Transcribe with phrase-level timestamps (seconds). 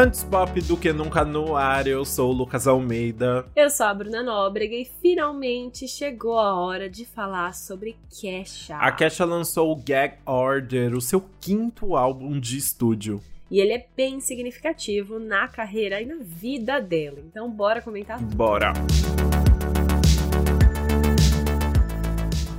[0.00, 3.44] Antes pop do que nunca no ar, eu sou o Lucas Almeida.
[3.56, 8.76] Eu sou a Bruna Nóbrega e finalmente chegou a hora de falar sobre Kesha.
[8.76, 13.20] A Kesha lançou o Gag Order, o seu quinto álbum de estúdio.
[13.50, 17.18] E ele é bem significativo na carreira e na vida dela.
[17.18, 18.20] Então bora comentar?
[18.20, 18.72] Bora!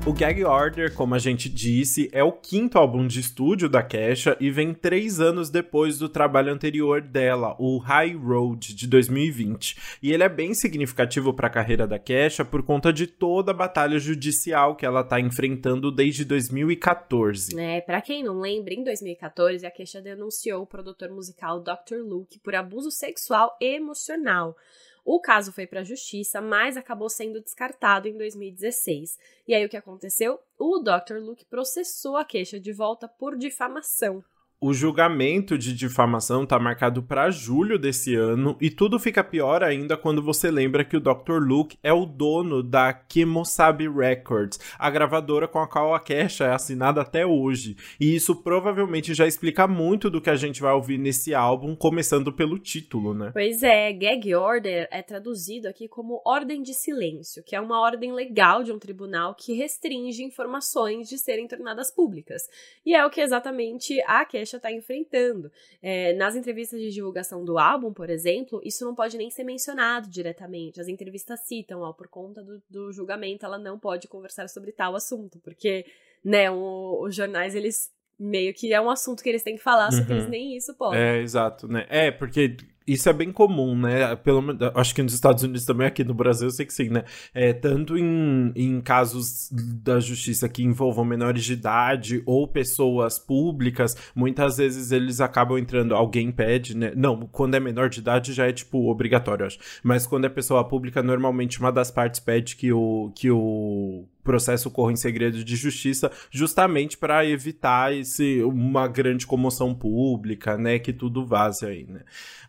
[0.10, 4.36] O Gag Order, como a gente disse, é o quinto álbum de estúdio da Kesha
[4.40, 10.00] e vem três anos depois do trabalho anterior dela, o High Road, de 2020.
[10.02, 13.54] E ele é bem significativo para a carreira da Kesha por conta de toda a
[13.54, 17.60] batalha judicial que ela está enfrentando desde 2014.
[17.60, 21.98] É, para quem não lembra, em 2014 a Kesha denunciou o produtor musical Dr.
[22.04, 24.58] Luke por abuso sexual e emocional.
[25.04, 29.18] O caso foi para a justiça, mas acabou sendo descartado em 2016.
[29.48, 30.40] E aí o que aconteceu?
[30.58, 31.18] O Dr.
[31.20, 34.24] Luke processou a queixa de volta por difamação.
[34.62, 39.96] O julgamento de difamação está marcado para julho desse ano e tudo fica pior ainda
[39.96, 41.40] quando você lembra que o Dr.
[41.40, 46.52] Luke é o dono da Kemosabe Records, a gravadora com a qual a Kesha é
[46.52, 47.78] assinada até hoje.
[47.98, 52.34] E isso provavelmente já explica muito do que a gente vai ouvir nesse álbum, começando
[52.34, 53.30] pelo título, né?
[53.32, 58.12] Pois é, Gag Order é traduzido aqui como Ordem de Silêncio, que é uma ordem
[58.12, 62.42] legal de um tribunal que restringe informações de serem tornadas públicas.
[62.86, 65.52] E é o que exatamente a Kesha está enfrentando.
[65.82, 70.10] É, nas entrevistas de divulgação do álbum, por exemplo, isso não pode nem ser mencionado
[70.10, 70.82] diretamente.
[70.82, 74.96] As entrevistas citam, ó, por conta do, do julgamento, ela não pode conversar sobre tal
[74.96, 75.86] assunto, porque,
[76.24, 79.92] né, o, os jornais, eles meio que é um assunto que eles têm que falar,
[79.92, 80.30] só que eles uhum.
[80.30, 81.00] nem isso podem.
[81.00, 81.86] É, exato, né?
[81.88, 82.58] É, porque
[82.94, 84.16] isso é bem comum, né?
[84.16, 84.44] Pelo,
[84.76, 87.04] acho que nos Estados Unidos também, aqui no Brasil, eu sei que sim, né?
[87.34, 93.96] É, tanto em, em casos da justiça que envolvam menores de idade ou pessoas públicas,
[94.16, 96.92] muitas vezes eles acabam entrando, alguém pede, né?
[96.96, 99.60] Não, quando é menor de idade já é, tipo, obrigatório, acho.
[99.84, 104.70] Mas quando é pessoa pública, normalmente uma das partes pede que o, que o processo
[104.70, 110.80] corra em segredo de justiça, justamente para evitar esse, uma grande comoção pública, né?
[110.80, 112.02] Que tudo vaze aí, né?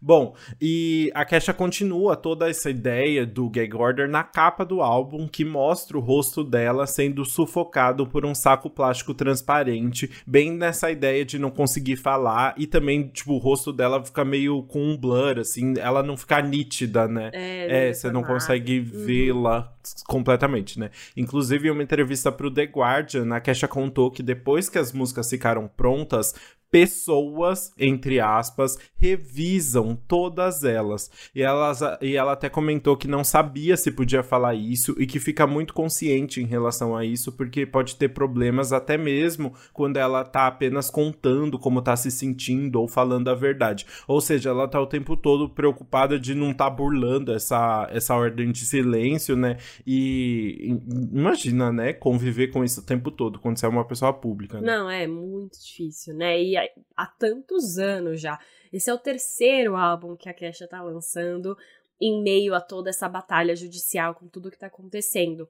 [0.03, 5.28] Bom, e a Kesha continua toda essa ideia do gag order na capa do álbum,
[5.28, 11.25] que mostra o rosto dela sendo sufocado por um saco plástico transparente, bem nessa ideia
[11.25, 15.38] de não conseguir falar e também, tipo, o rosto dela fica meio com um blur,
[15.38, 17.31] assim, ela não fica nítida, né?
[17.34, 19.04] É, é você não consegue uhum.
[19.04, 19.72] vê-la
[20.07, 20.91] completamente, né?
[21.17, 24.93] Inclusive, em uma entrevista para o The Guardian, a Kesha contou que depois que as
[24.93, 26.35] músicas ficaram prontas,
[26.70, 31.10] pessoas, entre aspas, revisam todas elas.
[31.34, 31.81] E, elas.
[32.00, 35.75] e ela até comentou que não sabia se podia falar isso e que fica muito
[35.75, 40.91] consciente em relação a isso, porque pode ter problemas até mesmo quando ela tá apenas
[40.91, 43.87] contando como tá se sentindo ou falando a verdade.
[44.06, 48.52] Ou seja, ela tá o tempo todo preocupada de não tá burlando essa, essa ordem
[48.52, 49.56] de silêncio, né?
[49.87, 50.78] E
[51.12, 54.60] imagina, né, conviver com isso o tempo todo quando você é uma pessoa pública.
[54.60, 54.66] Né?
[54.66, 56.41] Não, é muito difícil, né?
[56.41, 56.59] E
[56.97, 58.38] há tantos anos já.
[58.72, 61.56] Esse é o terceiro álbum que a Kesha tá lançando
[62.00, 65.49] em meio a toda essa batalha judicial com tudo que tá acontecendo.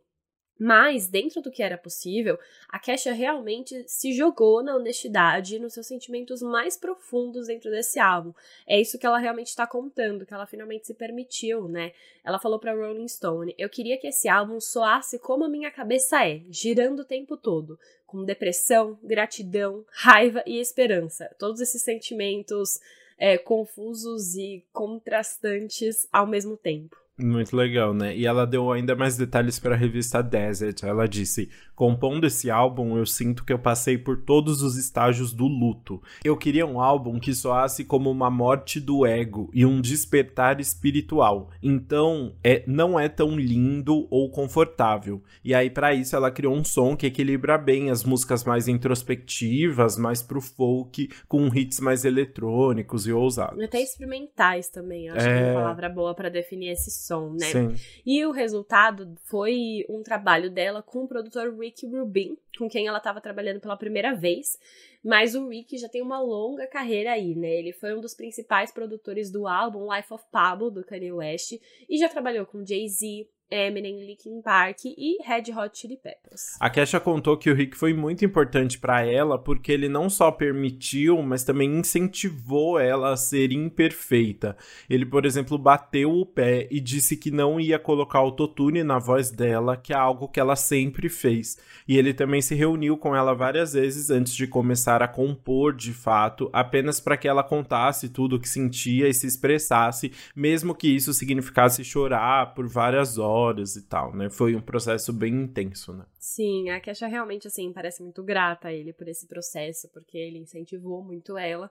[0.63, 2.39] Mas, dentro do que era possível,
[2.69, 7.99] a Kesha realmente se jogou na honestidade e nos seus sentimentos mais profundos dentro desse
[7.99, 8.35] álbum.
[8.67, 11.93] É isso que ela realmente está contando, que ela finalmente se permitiu, né?
[12.23, 16.23] Ela falou para Rolling Stone: Eu queria que esse álbum soasse como a minha cabeça
[16.29, 21.35] é, girando o tempo todo, com depressão, gratidão, raiva e esperança.
[21.39, 22.79] Todos esses sentimentos
[23.17, 27.00] é, confusos e contrastantes ao mesmo tempo.
[27.23, 28.17] Muito legal, né?
[28.17, 30.83] E ela deu ainda mais detalhes para a revista Desert.
[30.83, 35.47] Ela disse: Compondo esse álbum, eu sinto que eu passei por todos os estágios do
[35.47, 36.03] luto.
[36.23, 41.51] Eu queria um álbum que soasse como uma morte do ego e um despertar espiritual.
[41.63, 45.23] Então, é, não é tão lindo ou confortável.
[45.43, 49.97] E aí, para isso, ela criou um som que equilibra bem as músicas mais introspectivas,
[49.97, 53.59] mais pro folk, com hits mais eletrônicos e ousados.
[53.59, 55.39] E até experimentais também, acho é...
[55.39, 57.47] que é uma palavra boa para definir esse som, né?
[57.47, 57.75] Sim.
[58.05, 62.87] E o resultado foi um trabalho dela com o produtor Rick Rick Rubin, com quem
[62.87, 64.59] ela estava trabalhando pela primeira vez.
[65.03, 67.51] Mas o Rick já tem uma longa carreira aí, né?
[67.51, 71.59] Ele foi um dos principais produtores do álbum Life of Pablo, do Kanye West,
[71.89, 76.57] e já trabalhou com Jay-Z, Eminem, Linkin Park e Red Hot Chili Peppers.
[76.61, 80.31] A Kesha contou que o Rick foi muito importante para ela porque ele não só
[80.31, 84.57] permitiu, mas também incentivou ela a ser imperfeita.
[84.89, 89.33] Ele, por exemplo, bateu o pé e disse que não ia colocar autotune na voz
[89.33, 91.59] dela, que é algo que ela sempre fez.
[91.89, 95.93] E ele também se reuniu com ela várias vezes antes de começar a compor de
[95.93, 100.87] fato, apenas para que ela contasse tudo o que sentia e se expressasse, mesmo que
[100.87, 103.40] isso significasse chorar por várias horas
[103.77, 104.29] e tal, né?
[104.31, 106.05] Foi um processo bem intenso, né?
[106.19, 110.39] Sim, a Kesha realmente, assim, parece muito grata a ele por esse processo, porque ele
[110.39, 111.71] incentivou muito ela.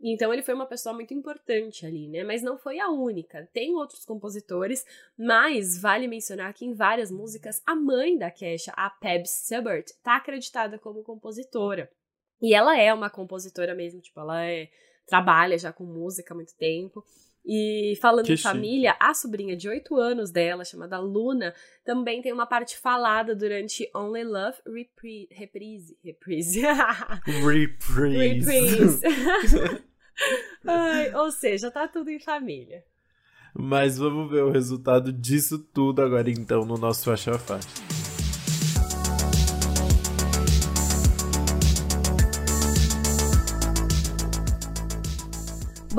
[0.00, 2.24] Então ele foi uma pessoa muito importante ali, né?
[2.24, 3.48] Mas não foi a única.
[3.52, 4.84] Tem outros compositores,
[5.18, 10.16] mas vale mencionar que em várias músicas a mãe da Kesha, a Pebs Subert, tá
[10.16, 11.90] acreditada como compositora.
[12.40, 14.68] E ela é uma compositora mesmo, tipo, ela é
[15.08, 17.04] trabalha já com música há muito tempo.
[17.50, 22.30] E falando que em família, a sobrinha de 8 anos dela, chamada Luna, também tem
[22.30, 25.96] uma parte falada durante Only Love Repri Reprise.
[26.04, 26.60] Reprise.
[27.24, 28.18] Reprise.
[28.18, 29.00] Reprise.
[30.66, 32.84] Ai, ou seja, tá tudo em família.
[33.54, 37.66] Mas vamos ver o resultado disso tudo agora então no nosso faixa faixa.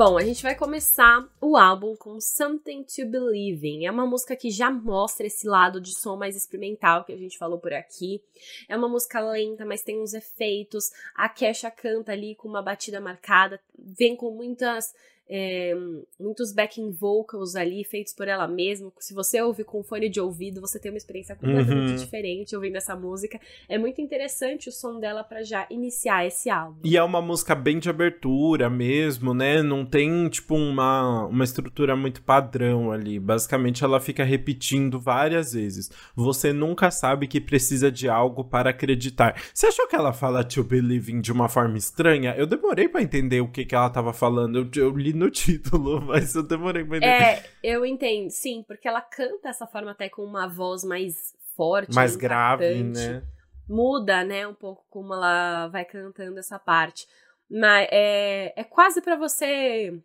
[0.02, 3.84] Bom, a gente vai começar o álbum com Something to Believe in.
[3.84, 7.36] É uma música que já mostra esse lado de som mais experimental que a gente
[7.36, 8.18] falou por aqui.
[8.66, 10.90] É uma música lenta, mas tem uns efeitos.
[11.14, 14.94] A Kesha canta ali com uma batida marcada, vem com muitas
[15.32, 15.76] é,
[16.18, 18.92] muitos backing vocals ali feitos por ela mesma.
[18.98, 21.96] Se você ouve com fone de ouvido, você tem uma experiência completamente uhum.
[21.96, 23.40] diferente ouvindo essa música.
[23.68, 26.80] É muito interessante o som dela para já iniciar esse álbum.
[26.82, 29.62] E é uma música bem de abertura mesmo, né?
[29.62, 33.20] Não tem, tipo, uma, uma estrutura muito padrão ali.
[33.20, 35.90] Basicamente, ela fica repetindo várias vezes.
[36.16, 39.40] Você nunca sabe que precisa de algo para acreditar.
[39.54, 42.34] Você achou que ela fala to believe in de uma forma estranha?
[42.36, 44.58] Eu demorei para entender o que, que ela tava falando.
[44.58, 47.12] Eu, eu li no título, mas eu demorei pra entender.
[47.12, 51.94] É, eu entendo, sim, porque ela canta essa forma até com uma voz mais forte,
[51.94, 53.22] mais grave, né?
[53.68, 57.06] Muda, né, um pouco como ela vai cantando essa parte.
[57.48, 60.00] Mas é, é quase para você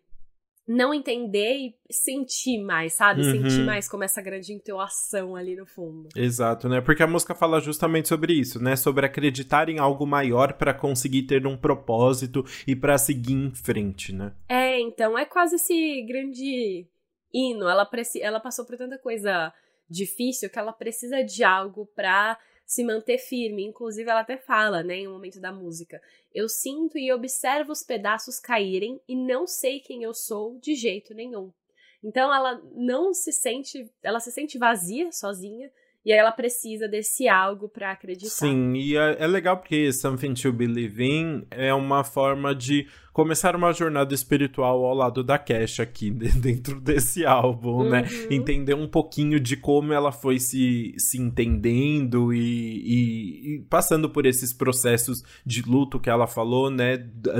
[0.66, 3.22] não entender e sentir mais, sabe?
[3.22, 3.30] Uhum.
[3.30, 6.08] Sentir mais como essa grande intuação ali no fundo.
[6.16, 6.80] Exato, né?
[6.80, 8.74] Porque a música fala justamente sobre isso, né?
[8.74, 14.12] Sobre acreditar em algo maior para conseguir ter um propósito e para seguir em frente,
[14.12, 14.32] né?
[14.48, 16.88] É, então é quase esse grande
[17.32, 17.68] hino.
[17.68, 17.88] Ela,
[18.20, 19.52] ela passou por tanta coisa
[19.88, 22.36] difícil que ela precisa de algo para
[22.66, 23.64] se manter firme.
[23.64, 26.02] Inclusive, ela até fala, né, em um momento da música:
[26.34, 31.14] Eu sinto e observo os pedaços caírem e não sei quem eu sou de jeito
[31.14, 31.52] nenhum.
[32.02, 35.70] Então, ela não se sente, ela se sente vazia sozinha.
[36.04, 38.30] E aí ela precisa desse algo para acreditar.
[38.30, 42.86] Sim, e é, é legal porque Something to Believe in é uma forma de
[43.16, 48.02] começar uma jornada espiritual ao lado da Cash aqui dentro desse álbum, né?
[48.02, 48.28] uhum.
[48.28, 48.28] né?
[48.30, 54.26] Entender um pouquinho de como ela foi se, se entendendo e, e, e, passando por
[54.26, 56.98] esses processos de luto que ela falou, né?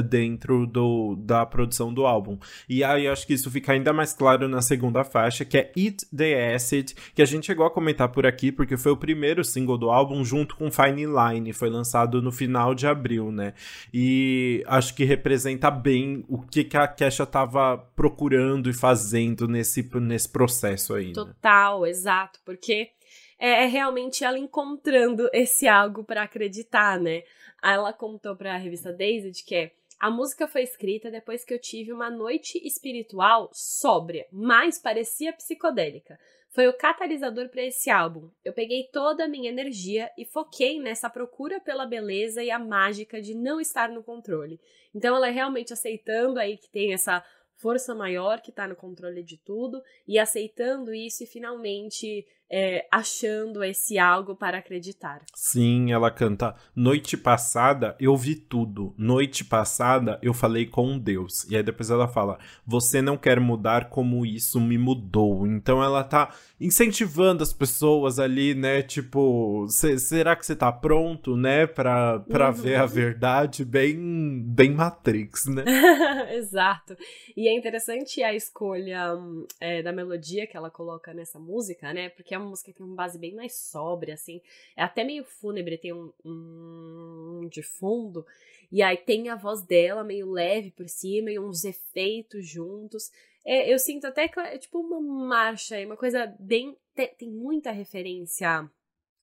[0.09, 2.39] Dentro do, da produção do álbum.
[2.67, 6.07] E aí acho que isso fica ainda mais claro na segunda faixa, que é Eat
[6.07, 9.77] the Acid, que a gente chegou a comentar por aqui, porque foi o primeiro single
[9.77, 13.53] do álbum junto com Fine Line, foi lançado no final de abril, né?
[13.93, 19.49] E acho que representa explicar bem o que, que a Kesha estava procurando e fazendo
[19.49, 21.09] nesse, nesse processo aí.
[21.09, 21.15] Né?
[21.15, 22.91] Total, exato, porque
[23.39, 27.23] é, é realmente ela encontrando esse algo para acreditar, né?
[27.63, 31.59] Ela contou para a revista Daisy que é a música foi escrita depois que eu
[31.59, 36.19] tive uma noite espiritual sóbria, mas parecia psicodélica
[36.57, 38.31] foi o catalisador para esse álbum.
[38.43, 43.21] Eu peguei toda a minha energia e foquei nessa procura pela beleza e a mágica
[43.21, 44.59] de não estar no controle.
[44.95, 47.23] Então ela é realmente aceitando aí que tem essa
[47.57, 53.65] força maior que está no controle de tudo e aceitando isso e finalmente é, achando
[53.65, 55.23] esse algo para acreditar.
[55.35, 61.45] Sim, ela canta: Noite passada eu vi tudo, noite passada eu falei com Deus.
[61.51, 65.47] E aí depois ela fala: Você não quer mudar como isso me mudou.
[65.47, 68.83] Então ela tá incentivando as pessoas ali, né?
[68.83, 71.67] Tipo, será que você tá pronto, né?
[71.67, 72.55] Pra, pra uhum.
[72.55, 73.65] ver a verdade?
[73.65, 75.65] Bem, bem Matrix, né?
[76.37, 76.97] Exato.
[77.37, 79.15] E é interessante a escolha
[79.61, 82.09] é, da melodia que ela coloca nessa música, né?
[82.11, 84.41] Porque é uma música que tem uma base bem mais sóbria, assim.
[84.77, 88.25] É até meio fúnebre, tem um, um de fundo.
[88.71, 93.11] E aí tem a voz dela meio leve por cima e uns efeitos juntos.
[93.45, 97.71] É, eu sinto até que é tipo uma marcha, uma coisa bem te, tem muita
[97.71, 98.69] referência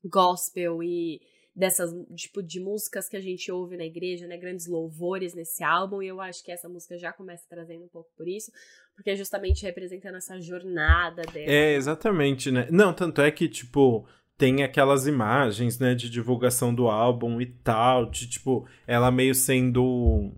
[0.04, 1.22] gospel e
[1.56, 6.02] dessas tipo de músicas que a gente ouve na igreja, né, grandes louvores nesse álbum,
[6.02, 8.52] e eu acho que essa música já começa trazendo um pouco por isso,
[8.96, 11.52] porque é justamente representando essa jornada dela.
[11.52, 12.68] É, exatamente, né?
[12.72, 18.10] Não, tanto é que tipo tem aquelas imagens, né, de divulgação do álbum e tal,
[18.10, 20.34] de tipo ela meio sendo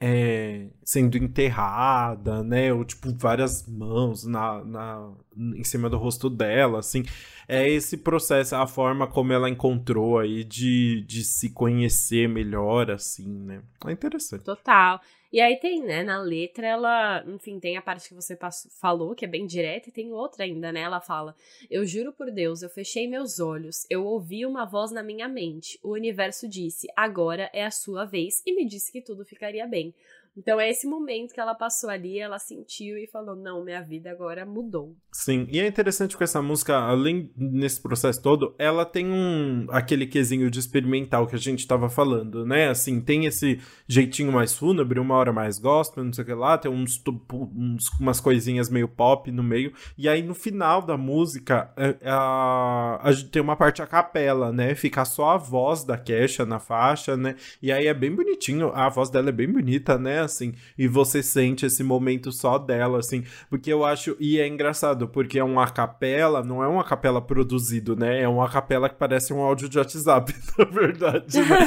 [0.00, 2.72] é, sendo enterrada, né?
[2.72, 7.02] Ou tipo, várias mãos na, na, em cima do rosto dela, assim.
[7.46, 13.28] É esse processo, a forma como ela encontrou aí de, de se conhecer melhor, assim,
[13.28, 13.60] né?
[13.86, 14.44] É interessante.
[14.44, 14.98] Total.
[15.30, 19.14] E aí tem, né, na letra, ela, enfim, tem a parte que você passou, falou,
[19.14, 20.80] que é bem direta, e tem outra ainda, né?
[20.80, 21.36] Ela fala:
[21.70, 25.78] Eu juro por Deus, eu fechei meus olhos, eu ouvi uma voz na minha mente.
[25.82, 29.94] O universo disse: Agora é a sua vez, e me disse que tudo ficaria bem.
[30.38, 34.08] Então é esse momento que ela passou ali, ela sentiu e falou: Não, minha vida
[34.08, 34.94] agora mudou.
[35.12, 40.06] Sim, e é interessante que essa música, além nesse processo todo, ela tem um aquele
[40.06, 42.68] quesinho de experimental que a gente tava falando, né?
[42.68, 46.56] Assim, tem esse jeitinho mais fúnebre, uma hora mais gospel, não sei o que lá,
[46.56, 47.02] tem uns,
[47.32, 51.96] uns umas coisinhas meio pop no meio, e aí no final da música a, é,
[52.00, 54.72] é a, a gente tem uma parte a capela, né?
[54.76, 57.34] Fica só a voz da Kesha na faixa, né?
[57.60, 60.27] E aí é bem bonitinho, a voz dela é bem bonita, né?
[60.28, 65.08] Assim, e você sente esse momento só dela, assim, porque eu acho, e é engraçado,
[65.08, 69.32] porque é uma capela, não é uma capela produzido, né, é uma capela que parece
[69.32, 71.58] um áudio de WhatsApp, na verdade, né?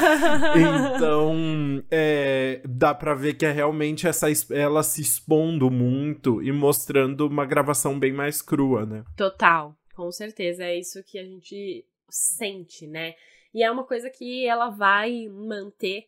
[0.96, 7.28] então, é, dá pra ver que é realmente essa, ela se expondo muito e mostrando
[7.28, 9.04] uma gravação bem mais crua, né.
[9.16, 13.16] Total, com certeza, é isso que a gente sente, né,
[13.54, 16.06] e é uma coisa que ela vai manter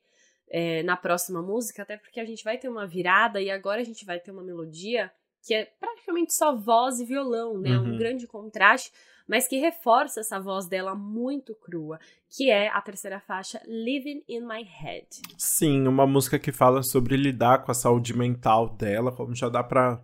[0.50, 3.84] é, na próxima música, até porque a gente vai ter uma virada e agora a
[3.84, 5.12] gente vai ter uma melodia
[5.46, 7.78] que é praticamente só voz e violão, né?
[7.78, 7.94] Uhum.
[7.94, 8.92] Um grande contraste,
[9.28, 14.42] mas que reforça essa voz dela muito crua, que é a terceira faixa, Living in
[14.42, 15.08] My Head.
[15.38, 19.64] Sim, uma música que fala sobre lidar com a saúde mental dela, como já dá
[19.64, 20.02] pra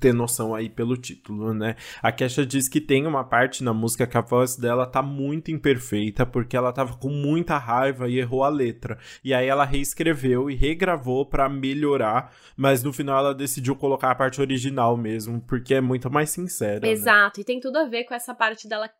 [0.00, 1.76] ter noção aí pelo título, né?
[2.02, 5.50] A Kesha diz que tem uma parte na música que a voz dela tá muito
[5.50, 8.98] imperfeita porque ela tava com muita raiva e errou a letra.
[9.24, 14.14] E aí ela reescreveu e regravou para melhorar, mas no final ela decidiu colocar a
[14.14, 16.80] parte original mesmo, porque é muito mais sincera.
[16.80, 16.90] Né?
[16.90, 17.42] Exato, né?
[17.42, 18.90] e tem tudo a ver com essa parte dela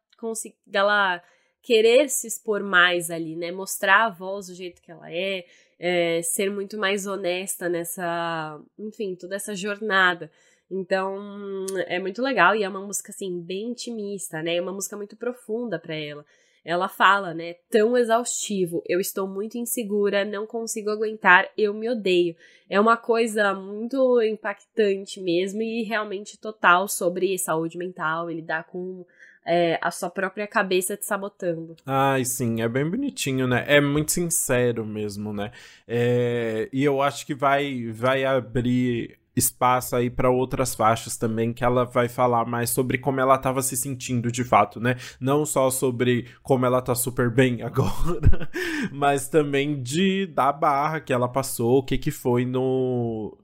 [0.67, 1.23] dela
[1.63, 3.51] querer se expor mais ali, né?
[3.53, 5.45] Mostrar a voz do jeito que ela é,
[5.79, 10.31] é ser muito mais honesta nessa, enfim, toda essa jornada.
[10.71, 14.57] Então, é muito legal e é uma música assim bem intimista, né?
[14.57, 16.25] É uma música muito profunda para ela.
[16.65, 22.37] Ela fala, né, tão exaustivo, eu estou muito insegura, não consigo aguentar, eu me odeio.
[22.69, 29.07] É uma coisa muito impactante mesmo e realmente total sobre saúde mental, ele dá com
[29.45, 31.77] é, a sua própria cabeça te sabotando.
[31.87, 33.65] Ai, sim, é bem bonitinho, né?
[33.67, 35.51] É muito sincero mesmo, né?
[35.89, 41.65] É, e eu acho que vai, vai abrir espaço aí para outras faixas também que
[41.65, 44.97] ela vai falar mais sobre como ela estava se sentindo de fato, né?
[45.21, 48.51] Não só sobre como ela tá super bem agora,
[48.93, 53.39] mas também de da barra que ela passou, o que que foi no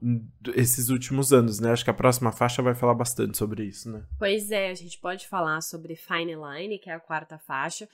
[0.55, 1.71] esses últimos anos, né?
[1.71, 4.03] Acho que a próxima faixa vai falar bastante sobre isso, né?
[4.17, 7.87] Pois é, a gente pode falar sobre Fine Line, que é a quarta faixa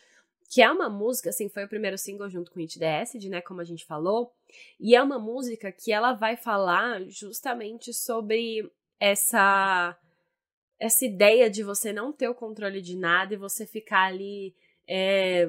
[0.50, 3.42] que é uma música, assim, foi o primeiro single junto com It The Acid, né,
[3.42, 4.32] como a gente falou,
[4.80, 9.98] e é uma música que ela vai falar justamente sobre essa
[10.80, 14.54] essa ideia de você não ter o controle de nada e você ficar ali
[14.86, 15.48] é,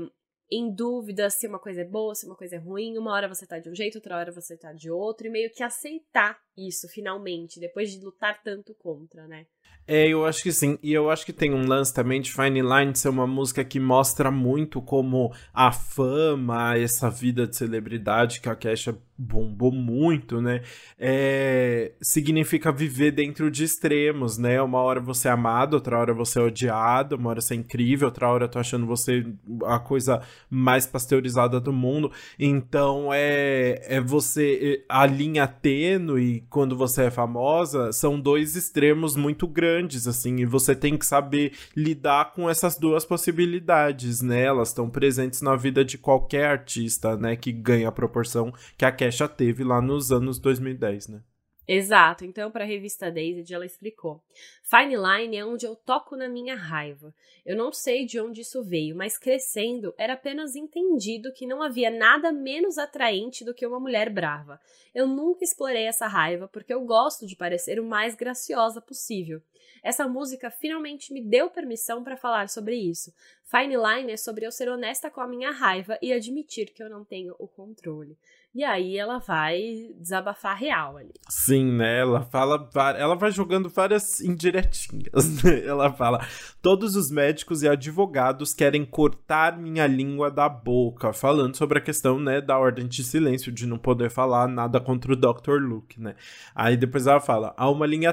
[0.50, 3.46] em dúvida se uma coisa é boa, se uma coisa é ruim, uma hora você
[3.46, 6.88] tá de um jeito, outra hora você tá de outro, e meio que aceitar isso
[6.88, 9.46] finalmente, depois de lutar tanto contra, né?
[9.86, 10.78] É, eu acho que sim.
[10.82, 13.78] E eu acho que tem um lance também de Fine Line ser uma música que
[13.78, 20.62] mostra muito como a fama, essa vida de celebridade que a Kesha bombou muito, né?
[20.98, 24.60] É, significa viver dentro de extremos, né?
[24.60, 28.08] Uma hora você é amado, outra hora você é odiado, uma hora você é incrível,
[28.08, 29.24] outra hora tô achando você
[29.66, 32.10] a coisa mais pasteurizada do mundo.
[32.38, 34.84] Então é, é você.
[34.88, 39.63] A linha tênue quando você é famosa são dois extremos muito grandes,
[40.06, 44.42] assim, e você tem que saber lidar com essas duas possibilidades, né?
[44.44, 47.36] Elas estão presentes na vida de qualquer artista, né?
[47.36, 51.20] Que ganha a proporção que a Kesha teve lá nos anos 2010, né?
[51.66, 52.24] Exato.
[52.24, 54.22] Então, para a revista Daisy, ela explicou:
[54.62, 57.14] Fine Line é onde eu toco na minha raiva.
[57.44, 61.90] Eu não sei de onde isso veio, mas crescendo era apenas entendido que não havia
[61.90, 64.60] nada menos atraente do que uma mulher brava.
[64.94, 69.42] Eu nunca explorei essa raiva porque eu gosto de parecer o mais graciosa possível.
[69.82, 73.12] Essa música finalmente me deu permissão para falar sobre isso.
[73.44, 76.88] Fine Line é sobre eu ser honesta com a minha raiva e admitir que eu
[76.88, 78.16] não tenho o controle.
[78.54, 81.10] E aí ela vai desabafar real ali.
[81.28, 81.98] Sim, né?
[81.98, 85.24] Ela fala, ela vai jogando várias indiretinhas.
[85.44, 85.66] Né?
[85.66, 86.24] Ela fala:
[86.62, 92.20] todos os médicos e advogados querem cortar minha língua da boca, falando sobre a questão,
[92.20, 95.60] né, da ordem de silêncio, de não poder falar nada contra o Dr.
[95.60, 96.14] Luke, né?
[96.54, 98.12] Aí depois ela fala: há uma linha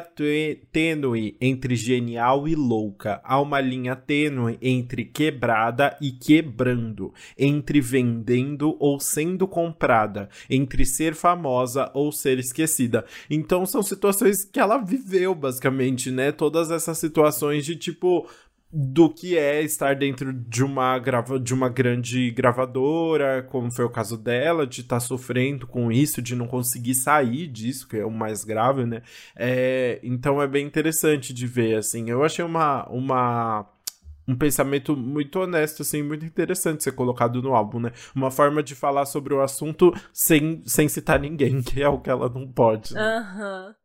[0.71, 8.75] tênue entre genial e louca, há uma linha tênue entre quebrada e quebrando, entre vendendo
[8.79, 13.05] ou sendo comprada entre ser famosa ou ser esquecida.
[13.29, 16.31] Então são situações que ela viveu, basicamente, né?
[16.31, 18.27] Todas essas situações de tipo
[18.73, 23.89] do que é estar dentro de uma, grava de uma grande gravadora, como foi o
[23.89, 28.05] caso dela, de estar tá sofrendo com isso, de não conseguir sair disso, que é
[28.05, 29.01] o mais grave, né?
[29.35, 32.09] É, então é bem interessante de ver, assim.
[32.09, 33.67] Eu achei uma, uma
[34.31, 37.91] um pensamento muito honesto, assim, muito interessante ser colocado no álbum, né?
[38.15, 42.09] Uma forma de falar sobre o assunto sem, sem citar ninguém, que é o que
[42.09, 42.93] ela não pode.
[42.93, 43.01] Né?
[43.01, 43.67] Aham.
[43.67, 43.81] Uhum.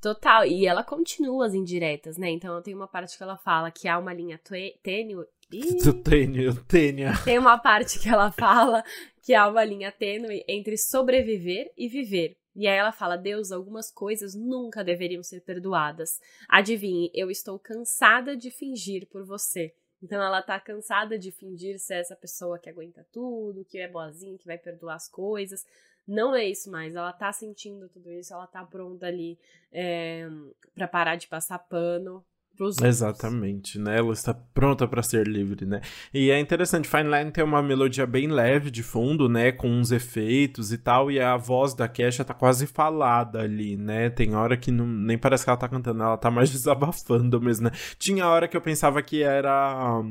[0.00, 0.46] Total.
[0.46, 2.30] E ela continua as indiretas, né?
[2.30, 5.24] Então tem uma parte que ela fala que há uma linha tênue.
[6.04, 7.06] Tênue, tênue.
[7.24, 8.84] Tem uma parte que ela fala
[9.22, 12.36] que há uma linha tênue entre sobreviver e viver.
[12.58, 16.20] E aí ela fala: Deus, algumas coisas nunca deveriam ser perdoadas.
[16.48, 19.72] Adivinhe, eu estou cansada de fingir por você.
[20.02, 24.36] Então ela tá cansada de fingir ser essa pessoa que aguenta tudo, que é boazinha,
[24.36, 25.64] que vai perdoar as coisas.
[26.04, 26.96] Não é isso mais.
[26.96, 29.38] Ela tá sentindo tudo isso, ela tá pronta ali
[29.70, 30.28] é, eh,
[30.74, 32.24] para parar de passar pano
[32.58, 33.96] pros Exatamente, né?
[33.98, 35.80] Ela está pronta para ser livre, né?
[36.12, 39.52] E é interessante, Fine Line tem uma melodia bem leve de fundo, né?
[39.52, 44.10] Com uns efeitos e tal, e a voz da Kesha tá quase falada ali, né?
[44.10, 47.66] Tem hora que não, nem parece que ela tá cantando, ela tá mais desabafando mesmo,
[47.66, 47.70] né?
[47.98, 50.02] Tinha hora que eu pensava que era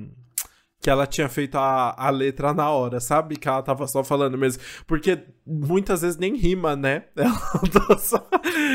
[0.88, 3.36] que ela tinha feito a, a letra na hora, sabe?
[3.36, 4.64] Que ela tava só falando mesmo.
[4.88, 7.10] Porque muitas vezes nem rima, né?
[7.18, 7.34] Ela
[7.74, 8.26] tá só...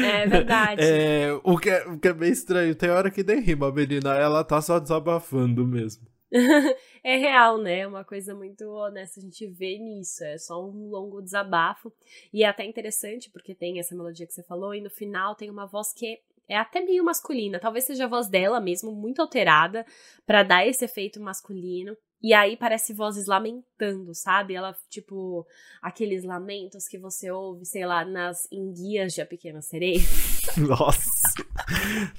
[0.04, 0.82] É verdade.
[0.84, 2.74] É, o, que é, o que é bem estranho.
[2.74, 4.14] Tem hora que nem rima, menina.
[4.14, 6.06] Ela tá só desabafando mesmo.
[7.02, 7.78] é real, né?
[7.78, 10.22] É uma coisa muito honesta a gente vê nisso.
[10.22, 11.90] É só um longo desabafo.
[12.30, 15.48] E é até interessante, porque tem essa melodia que você falou, e no final tem
[15.48, 17.58] uma voz que é até meio masculina.
[17.58, 19.86] Talvez seja a voz dela mesmo, muito alterada,
[20.26, 21.96] para dar esse efeito masculino.
[22.22, 24.54] E aí parece vozes lamentando, sabe?
[24.54, 25.44] Ela, tipo,
[25.82, 30.00] aqueles lamentos que você ouve, sei lá, nas enguias de A Pequena Sereia.
[30.56, 31.22] Nossa!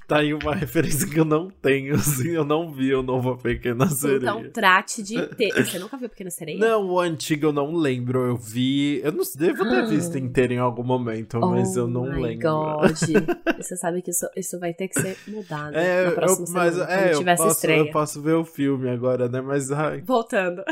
[0.07, 3.37] tá aí uma referência que eu não tenho, assim, eu não vi o novo A
[3.37, 4.17] Pequena Sereia.
[4.17, 5.51] Então trate de ter.
[5.65, 6.57] Você nunca viu A Pequena Sereia?
[6.57, 8.25] Não, o antigo eu não lembro.
[8.25, 9.01] Eu vi.
[9.03, 12.49] Eu não devo ter visto inteiro em algum momento, mas oh eu não my lembro.
[12.49, 12.91] God.
[13.57, 16.73] Você sabe que isso, isso vai ter que ser mudado é, na próxima eu, mas,
[16.73, 19.41] semana, é, eu posso, eu posso ver o filme agora, né?
[19.41, 20.63] Mas ai, Voltando.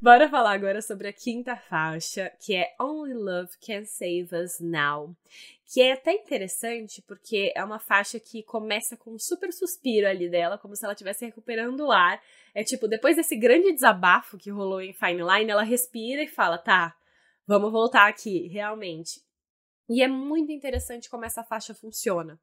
[0.00, 5.14] Bora falar agora sobre a quinta faixa, que é Only Love Can Save Us Now.
[5.72, 10.28] Que é até interessante porque é uma faixa que começa com um super suspiro ali
[10.28, 12.20] dela, como se ela estivesse recuperando o ar.
[12.54, 16.58] É tipo, depois desse grande desabafo que rolou em Fine Line, ela respira e fala:
[16.58, 16.96] tá,
[17.46, 19.20] vamos voltar aqui, realmente.
[19.88, 22.38] E é muito interessante como essa faixa funciona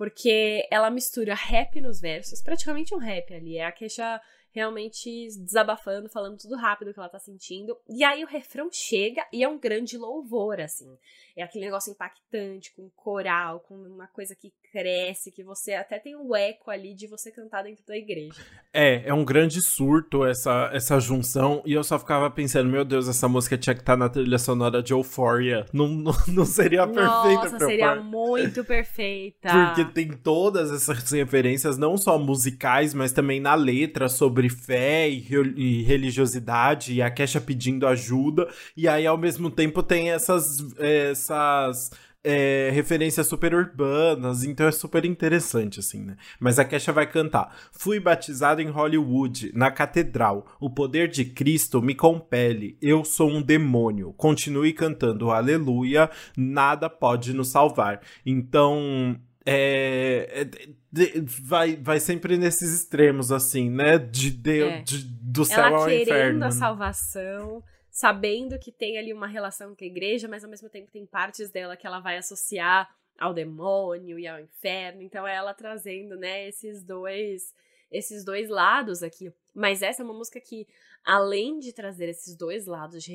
[0.00, 3.58] porque ela mistura rap nos versos, praticamente um rap ali.
[3.58, 4.18] É a queixa
[4.52, 7.76] realmente desabafando, falando tudo rápido que ela tá sentindo.
[7.88, 10.96] E aí o refrão chega e é um grande louvor, assim.
[11.36, 16.16] É aquele negócio impactante, com coral, com uma coisa que cresce, que você até tem
[16.16, 18.40] um eco ali de você cantar dentro da igreja.
[18.72, 21.62] É, é um grande surto essa, essa junção.
[21.64, 24.38] E eu só ficava pensando, meu Deus, essa música tinha que estar tá na trilha
[24.38, 25.66] sonora de Euphoria.
[25.72, 29.48] Não, não, não seria perfeita Nossa, seria muito perfeita.
[29.50, 35.26] Porque tem todas essas referências, não só musicais, mas também na letra, sobre fé e,
[35.56, 36.94] e religiosidade.
[36.94, 38.48] E a Kesha pedindo ajuda.
[38.76, 40.58] E aí, ao mesmo tempo, tem essas...
[40.78, 41.90] essas
[42.22, 46.16] é, referências super urbanas, então é super interessante, assim, né?
[46.38, 50.46] Mas a Kesha vai cantar: Fui batizado em Hollywood, na catedral.
[50.60, 52.76] O poder de Cristo me compele.
[52.80, 54.12] Eu sou um demônio.
[54.14, 58.00] Continue cantando Aleluia, nada pode nos salvar.
[58.24, 59.18] Então.
[59.46, 63.98] É, é, vai, vai sempre nesses extremos, assim, né?
[63.98, 64.82] De Deus, é.
[64.82, 66.44] de, do céu Ela ao querendo inferno.
[66.44, 70.90] a salvação, sabendo que tem ali uma relação com a igreja, mas ao mesmo tempo
[70.90, 75.02] tem partes dela que ela vai associar ao demônio e ao inferno.
[75.02, 77.54] Então é ela trazendo, né, esses dois
[77.90, 79.32] esses dois lados aqui.
[79.54, 80.66] Mas essa é uma música que,
[81.04, 83.12] além de trazer esses dois lados de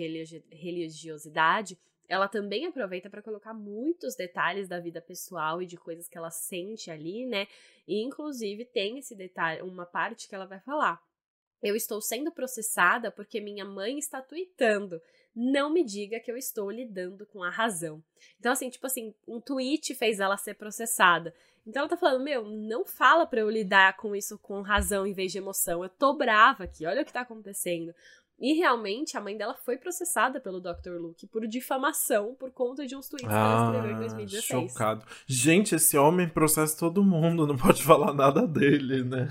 [0.52, 6.18] religiosidade, ela também aproveita para colocar muitos detalhes da vida pessoal e de coisas que
[6.18, 7.48] ela sente ali, né?
[7.88, 11.02] E inclusive tem esse detalhe, uma parte que ela vai falar.
[11.62, 15.02] Eu estou sendo processada porque minha mãe está tweetando.
[15.36, 18.04] Não me diga que eu estou lidando com a razão.
[18.40, 21.34] Então, assim, tipo assim, um tweet fez ela ser processada.
[21.66, 25.14] Então ela tá falando, meu, não fala para eu lidar com isso com razão em
[25.14, 25.84] vez de emoção.
[25.84, 27.94] Eu tô brava aqui, olha o que tá acontecendo.
[28.40, 30.98] E realmente a mãe dela foi processada pelo Dr.
[31.00, 34.52] Luke por difamação por conta de uns tweets ah, que ela escreveu em 2016.
[34.52, 35.06] Ah, chocado.
[35.26, 39.28] Gente, esse homem processa todo mundo, não pode falar nada dele, né?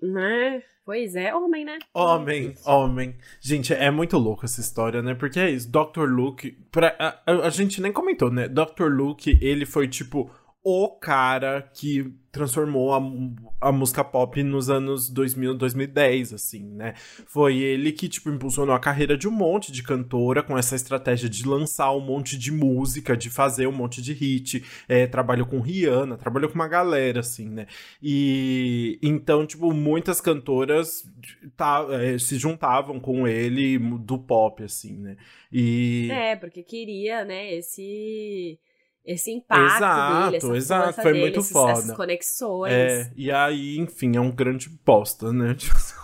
[0.00, 0.62] Né?
[0.84, 1.78] Pois é, homem, né?
[1.92, 3.16] Homem, homem.
[3.40, 5.14] Gente, é muito louco essa história, né?
[5.14, 6.04] Porque é isso, Dr.
[6.08, 6.52] Luke.
[6.70, 8.48] Pra, a, a, a gente nem comentou, né?
[8.48, 8.86] Dr.
[8.88, 10.30] Luke, ele foi tipo
[10.70, 16.92] o cara que transformou a, a música pop nos anos 2000, 2010, assim, né?
[17.26, 21.26] Foi ele que, tipo, impulsionou a carreira de um monte de cantora com essa estratégia
[21.26, 24.62] de lançar um monte de música, de fazer um monte de hit.
[24.86, 27.66] É, trabalhou com Rihanna, trabalhou com uma galera, assim, né?
[28.02, 31.10] E então, tipo, muitas cantoras
[31.56, 35.16] tá, é, se juntavam com ele do pop, assim, né?
[35.50, 36.10] E...
[36.12, 38.60] É, porque queria, né, esse
[39.08, 41.72] esse impacto exato, dele, essa exato, foi dele, muito esses, foda.
[41.72, 42.72] essas conexões.
[42.72, 45.56] É, e aí, enfim, é um grande bosta, né?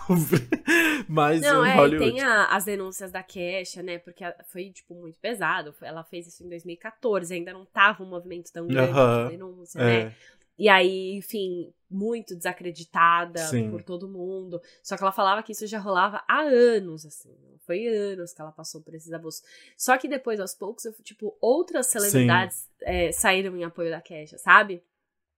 [1.07, 2.11] Mas Não, em é, Hollywood.
[2.11, 3.99] tem a, as denúncias da Kesha, né?
[3.99, 5.71] Porque foi, tipo, muito pesado.
[5.83, 9.31] Ela fez isso em 2014, ainda não tava um movimento tão grande uh -huh, de
[9.33, 10.05] denúncia, é.
[10.05, 10.15] né?
[10.57, 13.69] E aí, enfim, muito desacreditada Sim.
[13.69, 14.61] por todo mundo.
[14.81, 17.35] Só que ela falava que isso já rolava há anos, assim.
[17.65, 19.43] Foi anos que ela passou por esses abusos.
[19.77, 24.37] Só que depois, aos poucos, eu, tipo, outras celebridades é, saíram em apoio da Kesha,
[24.37, 24.83] sabe?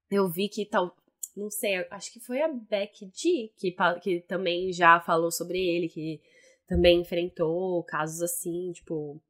[0.09, 0.95] Eu vi que tal.
[1.35, 5.87] Não sei, acho que foi a Becky G que, que também já falou sobre ele,
[5.87, 6.19] que
[6.67, 9.21] também enfrentou casos assim, tipo,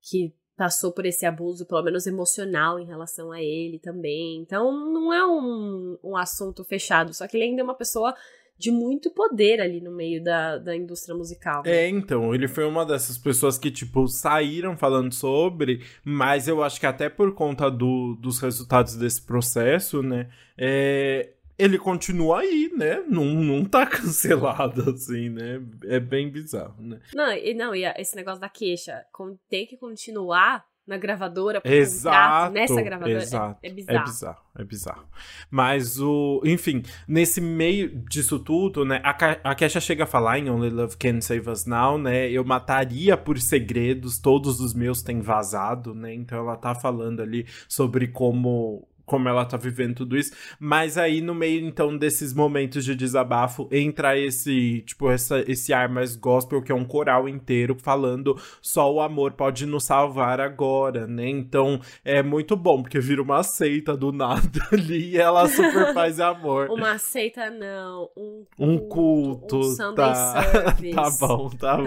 [0.00, 4.40] que passou por esse abuso, pelo menos emocional, em relação a ele também.
[4.40, 8.14] Então, não é um, um assunto fechado, só que ele ainda é uma pessoa
[8.56, 11.64] de muito poder ali no meio da, da indústria musical.
[11.64, 11.72] Né?
[11.72, 16.78] É, então, ele foi uma dessas pessoas que, tipo, saíram falando sobre, mas eu acho
[16.78, 21.30] que até por conta do, dos resultados desse processo, né, é,
[21.62, 23.04] ele continua aí, né?
[23.08, 25.62] Não, não tá cancelado assim, né?
[25.84, 27.00] É bem bizarro, né?
[27.14, 29.04] Não, e, não, e esse negócio da queixa,
[29.48, 33.18] tem que continuar na gravadora por exato, nessa gravadora.
[33.18, 33.98] É, exato, é, é, bizarro.
[33.98, 35.04] É bizarro, é bizarro.
[35.50, 36.42] Mas o.
[36.44, 39.00] Enfim, nesse meio disso tudo, né?
[39.04, 42.28] A, a Kesha chega a falar em Only Love Can Save Us Now, né?
[42.28, 46.12] Eu mataria por segredos, todos os meus têm vazado, né?
[46.12, 50.32] Então ela tá falando ali sobre como como ela tá vivendo tudo isso.
[50.58, 55.88] Mas aí, no meio, então, desses momentos de desabafo, entra esse, tipo, essa, esse ar
[55.88, 61.06] mais gospel, que é um coral inteiro falando só o amor pode nos salvar agora,
[61.06, 61.28] né?
[61.28, 64.40] Então, é muito bom, porque vira uma seita do nada
[64.72, 66.70] ali e ela super faz amor.
[66.70, 68.08] Uma seita, não.
[68.16, 68.44] Um
[68.78, 69.56] culto.
[69.56, 69.60] Um culto.
[69.60, 70.44] Um tá.
[70.94, 71.84] tá bom, tá bom.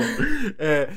[0.57, 0.89] É,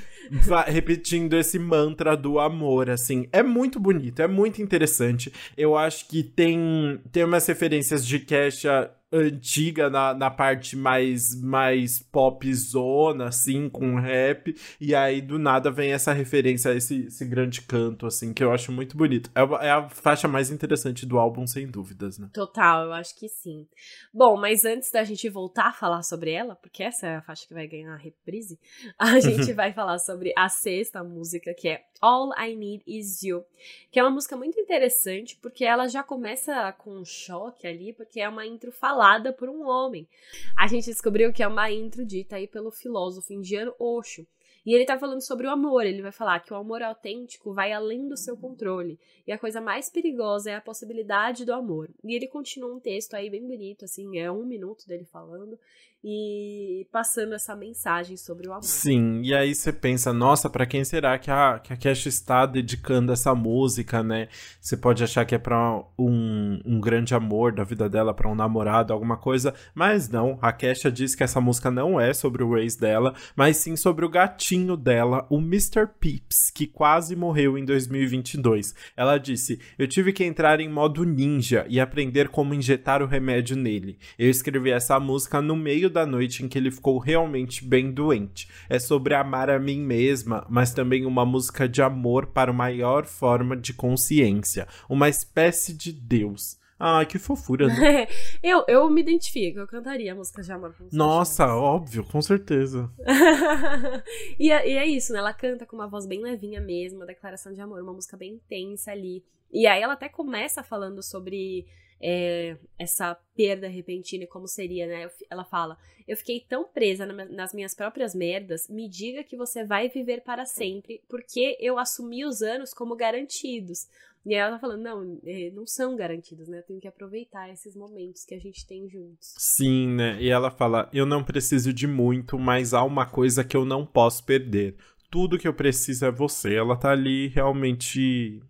[0.67, 3.29] repetindo esse mantra do amor, assim.
[3.33, 5.33] É muito bonito, é muito interessante.
[5.57, 11.99] Eu acho que tem, tem umas referências de Kesha antiga na, na parte mais, mais
[11.99, 14.55] pop zona, assim, com rap.
[14.81, 18.53] E aí, do nada, vem essa referência a esse, esse grande canto, assim, que eu
[18.53, 19.31] acho muito bonito.
[19.35, 22.29] É, é a faixa mais interessante do álbum, sem dúvidas, né?
[22.35, 23.67] Total, eu acho que sim.
[24.13, 27.47] Bom, mas antes da gente voltar a falar sobre ela, porque essa é a faixa
[27.47, 28.59] que vai ganhar a reprise,
[28.99, 33.43] a gente vai falar sobre a sexta música, que é All I Need Is You,
[33.91, 38.21] que é uma música muito interessante, porque ela já começa com um choque ali, porque
[38.21, 40.09] é uma intro falada falada por um homem.
[40.57, 44.27] A gente descobriu que é uma intro dita aí pelo filósofo indiano Osho.
[44.67, 45.87] E ele tá falando sobre o amor.
[45.87, 48.99] Ele vai falar que o amor autêntico vai além do seu controle.
[49.25, 51.89] E a coisa mais perigosa é a possibilidade do amor.
[52.05, 55.57] E ele continua um texto aí bem bonito, assim, é um minuto dele falando
[56.03, 58.63] e passando essa mensagem sobre o amor.
[58.63, 62.47] Sim, e aí você pensa, nossa, para quem será que a, que a Cash está
[62.47, 64.29] dedicando essa música, né?
[64.61, 68.35] Você pode achar que é pra um, um grande amor da vida dela, para um
[68.35, 72.57] namorado, alguma coisa, mas não, a Kesha diz que essa música não é sobre o
[72.57, 75.89] ex dela, mas sim sobre o gatinho dela, o Mr.
[75.99, 78.75] Pips, que quase morreu em 2022.
[78.97, 83.57] Ela disse, eu tive que entrar em modo ninja e aprender como injetar o remédio
[83.57, 83.99] nele.
[84.19, 87.91] Eu escrevi essa música no meio meio da noite em que ele ficou realmente bem
[87.91, 88.49] doente.
[88.69, 93.07] É sobre amar a mim mesma, mas também uma música de amor para uma maior
[93.07, 96.59] forma de consciência, uma espécie de Deus.
[96.79, 97.67] Ai, que fofura.
[97.67, 98.07] Né?
[98.43, 100.75] eu, eu me identifico, eu cantaria músicas de amor.
[100.93, 102.89] Nossa, óbvio, com certeza.
[104.39, 105.19] e, é, e, é isso, né?
[105.19, 108.35] Ela canta com uma voz bem levinha mesmo, uma declaração de amor, uma música bem
[108.35, 109.25] intensa ali.
[109.51, 111.67] E aí ela até começa falando sobre
[112.01, 115.11] é, essa perda repentina e como seria, né?
[115.29, 119.89] Ela fala: Eu fiquei tão presa nas minhas próprias merdas, me diga que você vai
[119.89, 123.89] viver para sempre, porque eu assumi os anos como garantidos.
[124.27, 126.59] E ela tá falando, não, é, não são garantidos, né?
[126.59, 129.35] Eu tenho que aproveitar esses momentos que a gente tem juntos.
[129.39, 130.21] Sim, né?
[130.21, 133.87] E ela fala, eu não preciso de muito, mas há uma coisa que eu não
[133.87, 134.77] posso perder.
[135.11, 136.55] Tudo que eu preciso é você.
[136.55, 138.43] Ela tá ali realmente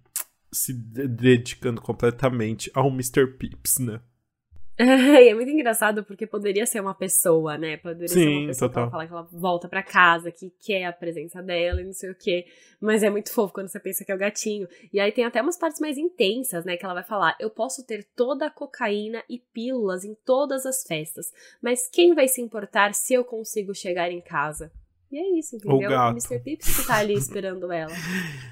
[0.52, 3.26] se dedicando completamente ao Mr.
[3.26, 4.00] Pips, né?
[4.78, 7.76] é muito engraçado porque poderia ser uma pessoa, né?
[7.78, 8.72] Poderia Sim, ser uma pessoa total.
[8.72, 11.92] que ela fala que ela volta para casa, que quer a presença dela e não
[11.92, 12.46] sei o quê.
[12.80, 14.68] Mas é muito fofo quando você pensa que é o gatinho.
[14.92, 16.76] E aí tem até umas partes mais intensas, né?
[16.76, 20.84] Que ela vai falar: Eu posso ter toda a cocaína e pílulas em todas as
[20.84, 24.70] festas, mas quem vai se importar se eu consigo chegar em casa?
[25.10, 25.90] E é isso, entendeu?
[25.90, 26.38] O, o Mr.
[26.38, 27.92] Pips que tá ali esperando ela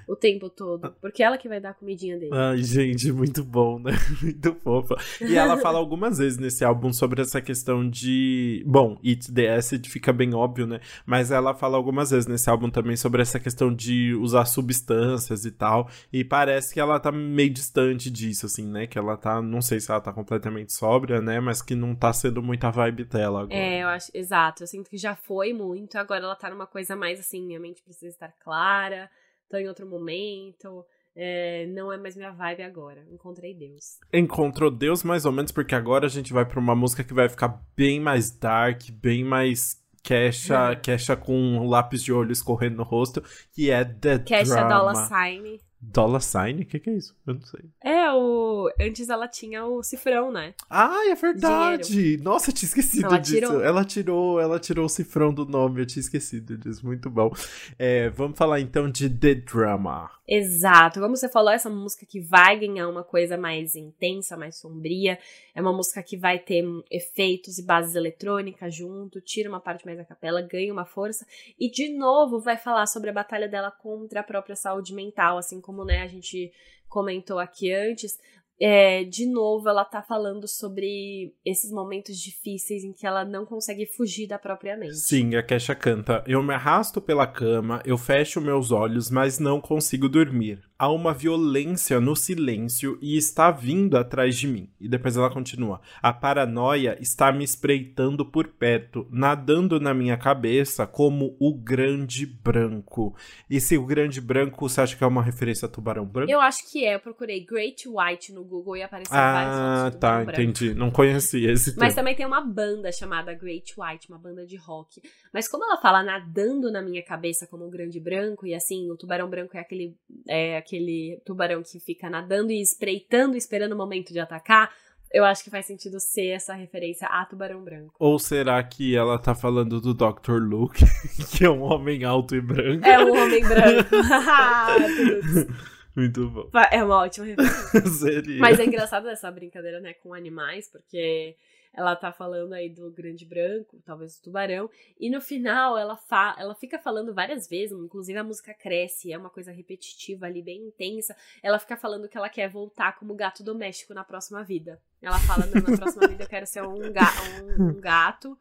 [0.08, 0.94] o tempo todo.
[1.02, 2.30] Porque ela que vai dar a comidinha dele.
[2.32, 3.92] Ai, gente, muito bom, né?
[4.22, 4.96] Muito fofa.
[5.20, 8.64] E ela fala algumas vezes nesse álbum sobre essa questão de.
[8.66, 10.80] Bom, It's the Acid fica bem óbvio, né?
[11.04, 15.50] Mas ela fala algumas vezes nesse álbum também sobre essa questão de usar substâncias e
[15.50, 15.88] tal.
[16.12, 18.86] E parece que ela tá meio distante disso, assim, né?
[18.86, 19.42] Que ela tá.
[19.42, 21.40] Não sei se ela tá completamente sóbria, né?
[21.40, 23.54] Mas que não tá sendo muita vibe dela agora.
[23.54, 24.10] É, eu acho.
[24.14, 24.62] Exato.
[24.62, 27.60] Eu sinto que já foi muito, agora ela tá tá numa coisa mais assim, minha
[27.60, 29.10] mente precisa estar clara,
[29.48, 30.84] tô em outro momento.
[31.18, 33.06] É, não é mais minha vibe agora.
[33.10, 33.98] Encontrei Deus.
[34.12, 37.28] Encontrou Deus mais ou menos, porque agora a gente vai pra uma música que vai
[37.28, 40.76] ficar bem mais dark, bem mais queixa, é.
[40.76, 44.68] queixa com um lápis de olho escorrendo no rosto, que é The Queixa Drama.
[44.68, 45.58] Dollar Sign.
[45.80, 46.62] Dollar Sign?
[46.62, 47.14] O que, que, é isso?
[47.26, 47.60] Eu não sei.
[47.82, 48.70] É, o.
[48.80, 50.54] Antes ela tinha o cifrão, né?
[50.68, 51.92] Ah, é verdade!
[51.92, 52.22] Dinheiro.
[52.22, 53.34] Nossa, eu tinha esquecido ela disso.
[53.34, 53.62] Tirou.
[53.62, 56.84] Ela tirou, ela tirou o cifrão do nome, eu tinha esquecido disso.
[56.84, 57.30] Muito bom.
[57.78, 60.10] É, vamos falar então de The Drama.
[60.28, 61.00] Exato.
[61.00, 65.18] Como você falou, essa música que vai ganhar uma coisa mais intensa, mais sombria.
[65.54, 69.96] É uma música que vai ter efeitos e bases eletrônicas junto, tira uma parte mais
[69.96, 71.24] da capela, ganha uma força.
[71.58, 75.60] E de novo vai falar sobre a batalha dela contra a própria saúde mental, assim
[75.66, 76.52] como né, a gente
[76.88, 78.20] comentou aqui antes,
[78.58, 83.84] é, de novo, ela tá falando sobre esses momentos difíceis em que ela não consegue
[83.84, 84.96] fugir da própria mente.
[84.96, 89.60] Sim, a Kesha canta: Eu me arrasto pela cama, eu fecho meus olhos, mas não
[89.60, 90.62] consigo dormir.
[90.78, 94.70] Há uma violência no silêncio e está vindo atrás de mim.
[94.80, 100.86] E depois ela continua: A paranoia está me espreitando por perto, nadando na minha cabeça
[100.86, 103.14] como o grande branco.
[103.50, 106.30] E se o grande branco, você acha que é uma referência a tubarão branco?
[106.30, 106.94] Eu acho que é.
[106.94, 110.74] Eu procurei Great White no Google e apareceu ah, vários Ah, tá, entendi.
[110.74, 115.00] Não conhecia esse Mas também tem uma banda chamada Great White, uma banda de rock.
[115.32, 118.96] Mas como ela fala nadando na minha cabeça como um grande branco, e assim, o
[118.96, 119.96] tubarão branco é aquele,
[120.28, 124.70] é aquele tubarão que fica nadando e espreitando, esperando o momento de atacar,
[125.12, 127.94] eu acho que faz sentido ser essa referência a Tubarão Branco.
[127.98, 130.38] Ou será que ela tá falando do Dr.
[130.42, 130.84] Luke,
[131.30, 132.84] que é um homem alto e branco?
[132.84, 133.96] É um homem branco.
[135.96, 136.50] Muito bom.
[136.70, 137.24] É uma ótima
[137.72, 138.38] referência.
[138.38, 141.34] Mas é engraçado essa brincadeira, né, com animais, porque
[141.72, 146.34] ela tá falando aí do grande branco, talvez do tubarão, e no final ela, fa
[146.38, 150.68] ela fica falando várias vezes, inclusive a música cresce, é uma coisa repetitiva ali, bem
[150.68, 151.16] intensa.
[151.42, 154.80] Ela fica falando que ela quer voltar como gato doméstico na próxima vida.
[155.02, 157.10] Ela fala, na próxima vida eu quero ser um, ga
[157.58, 158.38] um, um gato,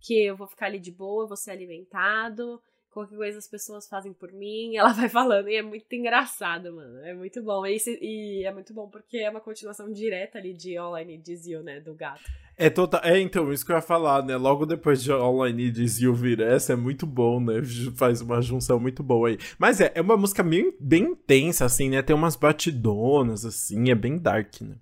[0.00, 2.62] que eu vou ficar ali de boa, vou ser alimentado,
[2.96, 6.98] qualquer coisa as pessoas fazem por mim, ela vai falando, e é muito engraçado, mano,
[7.04, 10.76] é muito bom, e, e é muito bom porque é uma continuação direta ali de
[11.28, 12.22] Is You, né, do gato.
[12.56, 15.52] É, total, é, então, isso que eu ia falar, né, logo depois de All I
[15.52, 17.60] Need Is You vir essa, é muito bom, né,
[17.96, 19.38] faz uma junção muito boa aí.
[19.58, 23.94] Mas é, é uma música bem, bem intensa, assim, né, tem umas batidonas, assim, é
[23.94, 24.76] bem dark, né.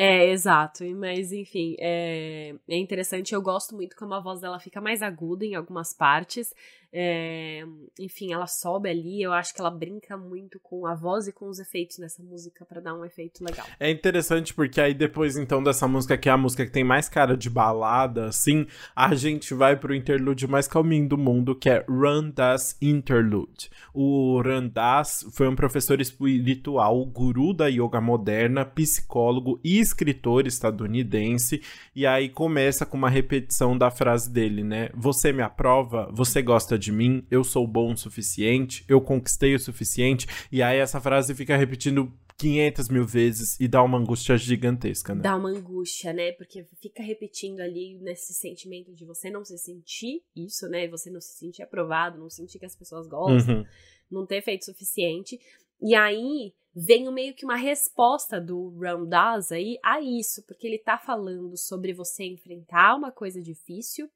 [0.00, 0.84] É, exato.
[0.94, 3.34] Mas, enfim, é, é interessante.
[3.34, 6.54] Eu gosto muito como a voz dela fica mais aguda em algumas partes.
[6.92, 7.64] É,
[7.98, 9.22] enfim, ela sobe ali.
[9.22, 12.64] Eu acho que ela brinca muito com a voz e com os efeitos nessa música
[12.64, 13.66] para dar um efeito legal.
[13.78, 17.08] É interessante porque aí depois então dessa música que é a música que tem mais
[17.08, 21.84] cara de balada, assim, a gente vai pro interlude mais calminho do mundo, que é
[21.88, 23.70] Randas Interlude.
[23.92, 31.62] O Randas foi um professor espiritual, guru da yoga moderna, psicólogo e escritor estadunidense.
[31.94, 34.88] E aí começa com uma repetição da frase dele, né?
[34.94, 36.08] Você me aprova?
[36.12, 40.26] Você gosta de mim, eu sou bom o suficiente, eu conquistei o suficiente.
[40.50, 45.22] E aí essa frase fica repetindo 500 mil vezes e dá uma angústia gigantesca, né?
[45.22, 46.30] Dá uma angústia, né?
[46.32, 50.86] Porque fica repetindo ali nesse sentimento de você não se sentir isso, né?
[50.88, 53.64] Você não se sentir aprovado, não sentir que as pessoas gostam, uhum.
[54.08, 55.36] não ter feito suficiente.
[55.80, 60.96] E aí vem meio que uma resposta do Ramdas aí a isso, porque ele tá
[60.96, 64.08] falando sobre você enfrentar uma coisa difícil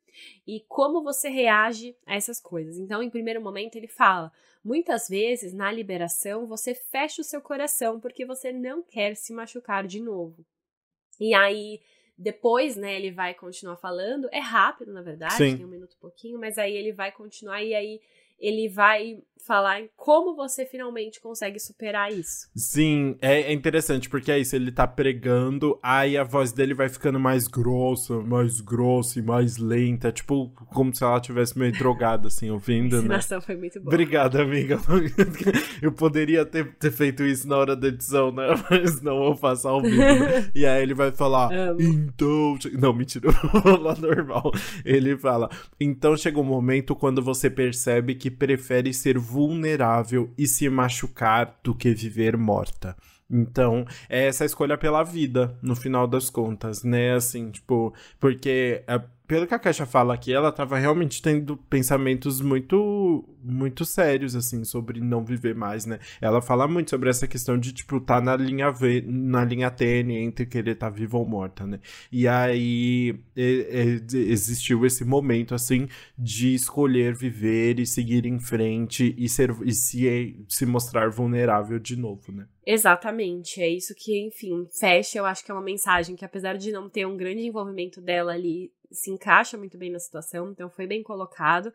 [0.46, 2.78] e como você reage a essas coisas.
[2.78, 4.30] Então, em primeiro momento, ele fala:
[4.64, 9.86] muitas vezes na liberação você fecha o seu coração porque você não quer se machucar
[9.86, 10.44] de novo.
[11.20, 11.80] E aí.
[12.14, 14.28] Depois, né, ele vai continuar falando.
[14.30, 15.56] É rápido, na verdade, Sim.
[15.56, 18.00] tem um minuto e pouquinho, mas aí ele vai continuar e aí
[18.42, 22.48] ele vai falar em como você finalmente consegue superar isso.
[22.54, 26.88] Sim, é, é, interessante, porque é isso, ele tá pregando, aí a voz dele vai
[26.88, 32.28] ficando mais grossa, mais grossa e mais lenta, tipo, como se ela tivesse meio drogada,
[32.28, 33.20] assim, ouvindo, a né?
[33.40, 33.92] foi muito boa.
[33.92, 34.78] Obrigada, amiga.
[35.82, 38.46] Eu poderia ter, ter feito isso na hora da edição, né?
[38.70, 39.96] Mas não, eu faço ao vivo.
[39.96, 40.50] Né?
[40.54, 41.80] E aí ele vai falar, Amo.
[41.80, 42.56] então...
[42.78, 44.52] Não, mentira, eu vou falar normal.
[44.84, 45.48] Ele fala,
[45.80, 51.74] então chega um momento quando você percebe que prefere ser vulnerável e se machucar do
[51.74, 52.96] que viver morta.
[53.30, 57.14] Então, é essa escolha pela vida, no final das contas, né?
[57.14, 59.00] Assim, tipo, porque é,
[59.32, 64.62] pelo que a Caixa fala aqui, ela tava realmente tendo pensamentos muito muito sérios assim
[64.62, 65.98] sobre não viver mais, né?
[66.20, 70.18] Ela fala muito sobre essa questão de tipo tá na linha v, na linha tênue
[70.18, 71.80] entre querer estar tá viva ou morta, né?
[72.12, 79.14] E aí é, é, existiu esse momento assim de escolher viver e seguir em frente
[79.16, 82.44] e ser e se se mostrar vulnerável de novo, né?
[82.64, 86.70] Exatamente, é isso que, enfim, fecha, eu acho que é uma mensagem que apesar de
[86.70, 90.86] não ter um grande envolvimento dela ali se encaixa muito bem na situação, então foi
[90.86, 91.72] bem colocado.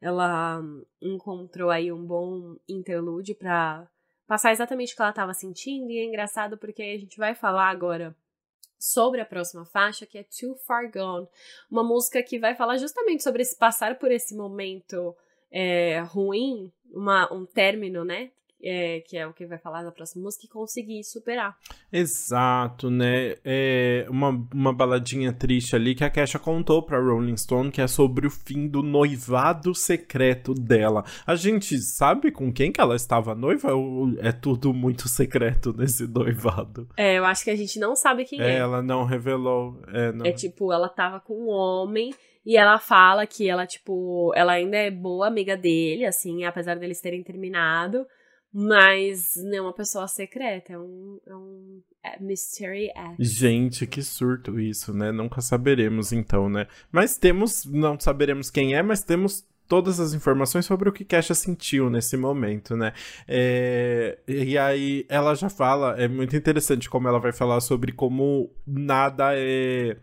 [0.00, 0.62] Ela
[1.00, 3.86] encontrou aí um bom interlude para
[4.26, 7.68] passar exatamente o que ela estava sentindo, e é engraçado porque a gente vai falar
[7.68, 8.16] agora
[8.78, 11.28] sobre a próxima faixa, que é Too Far Gone,
[11.70, 15.14] uma música que vai falar justamente sobre esse passar por esse momento
[15.50, 18.30] é, ruim, uma, um término, né?
[18.62, 21.56] É, que é o que vai falar na próxima música, e conseguir superar.
[21.92, 23.36] Exato, né?
[23.44, 27.86] É uma, uma baladinha triste ali que a Kesha contou pra Rolling Stone, que é
[27.86, 31.04] sobre o fim do noivado secreto dela.
[31.26, 36.06] A gente sabe com quem que ela estava noiva ou é tudo muito secreto nesse
[36.06, 36.88] noivado?
[36.96, 38.52] É, eu acho que a gente não sabe quem é.
[38.52, 38.58] é.
[38.58, 39.80] Ela não revelou.
[39.88, 40.26] É, não...
[40.26, 42.12] é tipo, ela tava com um homem
[42.44, 47.00] e ela fala que ela, tipo, ela ainda é boa amiga dele, assim, apesar deles
[47.00, 48.06] terem terminado.
[48.52, 53.22] Mas não é uma pessoa secreta, é um, é um é mystery act.
[53.22, 55.12] Gente, que surto isso, né?
[55.12, 56.66] Nunca saberemos então, né?
[56.90, 61.32] Mas temos, não saberemos quem é, mas temos todas as informações sobre o que Kesha
[61.32, 62.92] sentiu nesse momento, né?
[63.28, 68.50] É, e aí ela já fala, é muito interessante como ela vai falar sobre como
[68.66, 69.96] nada é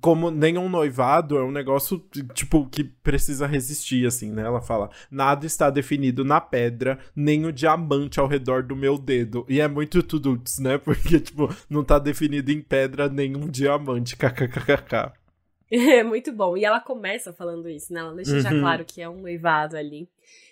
[0.00, 1.98] como nenhum noivado é um negócio,
[2.32, 4.42] tipo, que precisa resistir, assim, né?
[4.42, 9.44] Ela fala: nada está definido na pedra, nem o diamante ao redor do meu dedo.
[9.48, 10.78] E é muito tudo, né?
[10.84, 15.12] Porque, tipo, não tá definido em pedra nenhum diamante, kkkk.
[15.72, 16.56] É muito bom.
[16.56, 18.00] E ela começa falando isso, né?
[18.00, 18.40] Ela deixa uhum.
[18.40, 20.08] já claro que é um noivado ali.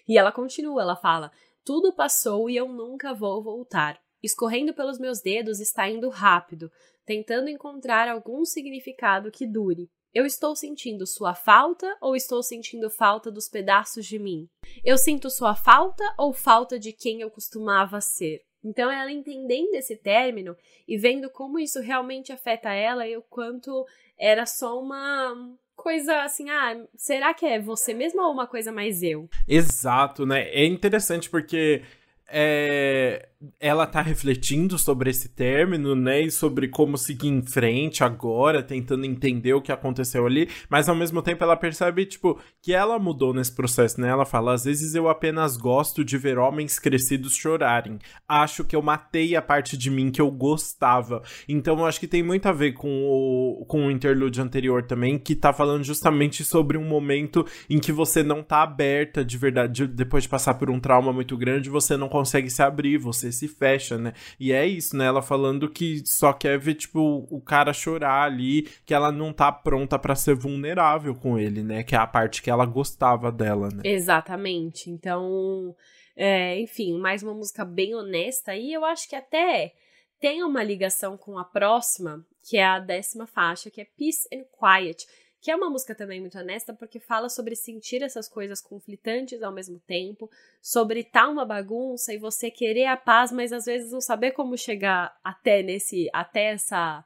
[0.07, 1.33] E ela continua, ela fala:
[1.65, 3.99] tudo passou e eu nunca vou voltar.
[4.23, 6.71] Escorrendo pelos meus dedos está indo rápido
[7.09, 9.89] tentando encontrar algum significado que dure.
[10.13, 14.47] Eu estou sentindo sua falta ou estou sentindo falta dos pedaços de mim?
[14.85, 18.43] Eu sinto sua falta ou falta de quem eu costumava ser?
[18.63, 20.55] Então, ela entendendo esse término
[20.87, 23.87] e vendo como isso realmente afeta ela e o quanto
[24.19, 29.03] era só uma coisa assim, ah, será que é você mesmo ou uma coisa mais
[29.03, 29.31] eu?
[29.47, 30.49] Exato, né?
[30.51, 31.83] É interessante porque
[32.31, 33.29] é,
[33.61, 39.05] ela tá refletindo sobre esse término, né, e sobre como seguir em frente agora, tentando
[39.05, 43.33] entender o que aconteceu ali, mas ao mesmo tempo ela percebe, tipo, que ela mudou
[43.33, 44.09] nesse processo, né?
[44.09, 47.99] Ela fala: "Às vezes eu apenas gosto de ver homens crescidos chorarem.
[48.29, 51.23] Acho que eu matei a parte de mim que eu gostava".
[51.49, 55.19] Então eu acho que tem muito a ver com o com o interlude anterior também,
[55.19, 59.87] que tá falando justamente sobre um momento em que você não tá aberta de verdade,
[59.87, 63.47] depois de passar por um trauma muito grande, você não consegue se abrir, você se
[63.47, 64.13] fecha, né?
[64.41, 65.07] E é isso, né?
[65.07, 69.53] Ela falando que só quer ver, tipo, o cara chorar ali, que ela não tá
[69.53, 71.85] pronta para ser vulnerável com ele, né?
[71.85, 73.83] Que é a parte que ela gostava dela, né?
[73.85, 74.91] Exatamente.
[74.91, 75.75] Então,
[76.17, 79.73] é, enfim, mais uma música bem honesta e eu acho que até
[80.21, 84.45] tem uma ligação com a próxima, que é a décima faixa, que é Peace and
[84.59, 85.07] Quiet
[85.41, 89.53] que é uma música também muito honesta, porque fala sobre sentir essas coisas conflitantes ao
[89.53, 90.29] mesmo tempo,
[90.61, 94.57] sobre tá uma bagunça e você querer a paz, mas às vezes não saber como
[94.57, 97.05] chegar até nesse, até essa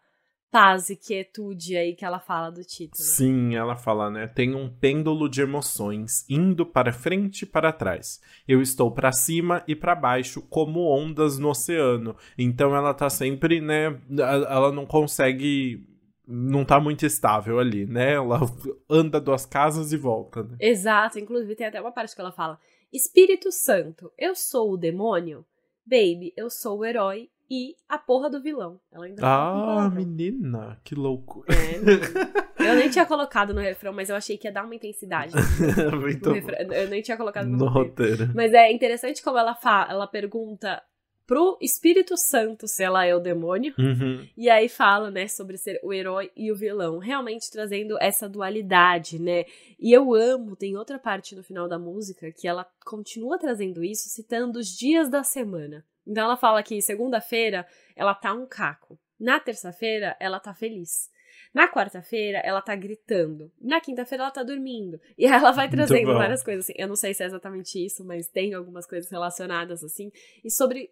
[0.52, 3.02] paz e quietude aí que ela fala do título.
[3.02, 4.26] Sim, ela fala, né?
[4.26, 8.20] Tem um pêndulo de emoções indo para frente e para trás.
[8.46, 12.14] Eu estou para cima e para baixo como ondas no oceano.
[12.36, 13.98] Então ela tá sempre, né?
[14.10, 15.86] Ela não consegue
[16.26, 18.14] não tá muito estável ali, né?
[18.14, 18.40] Ela
[18.88, 20.56] anda duas casas e volta, né?
[20.60, 22.58] Exato, inclusive tem até uma parte que ela fala:
[22.92, 25.44] Espírito Santo, eu sou o demônio?
[25.84, 28.80] Baby, eu sou o herói e a porra do vilão.
[28.90, 31.44] Ela ainda Ah, menina, que louco.
[31.48, 31.76] É,
[32.70, 35.34] eu nem tinha colocado no refrão, mas eu achei que ia dar uma intensidade.
[36.00, 36.56] Muito no refrão.
[36.72, 38.30] Eu nem tinha colocado no, no roteiro.
[38.34, 40.82] Mas é interessante como ela fala, ela pergunta
[41.26, 43.74] pro Espírito Santo se ela é o demônio.
[43.78, 44.26] Uhum.
[44.36, 49.20] E aí fala, né, sobre ser o herói e o vilão, realmente trazendo essa dualidade,
[49.20, 49.44] né?
[49.78, 54.08] E eu amo, tem outra parte no final da música que ela continua trazendo isso,
[54.08, 55.84] citando os dias da semana.
[56.06, 58.98] Então ela fala que segunda-feira ela tá um caco.
[59.18, 61.10] Na terça-feira ela tá feliz.
[61.54, 63.52] Na quarta-feira, ela tá gritando.
[63.60, 64.98] Na quinta-feira, ela tá dormindo.
[65.18, 66.72] E aí ela vai trazendo várias coisas assim.
[66.76, 70.10] Eu não sei se é exatamente isso, mas tem algumas coisas relacionadas assim.
[70.42, 70.90] E sobre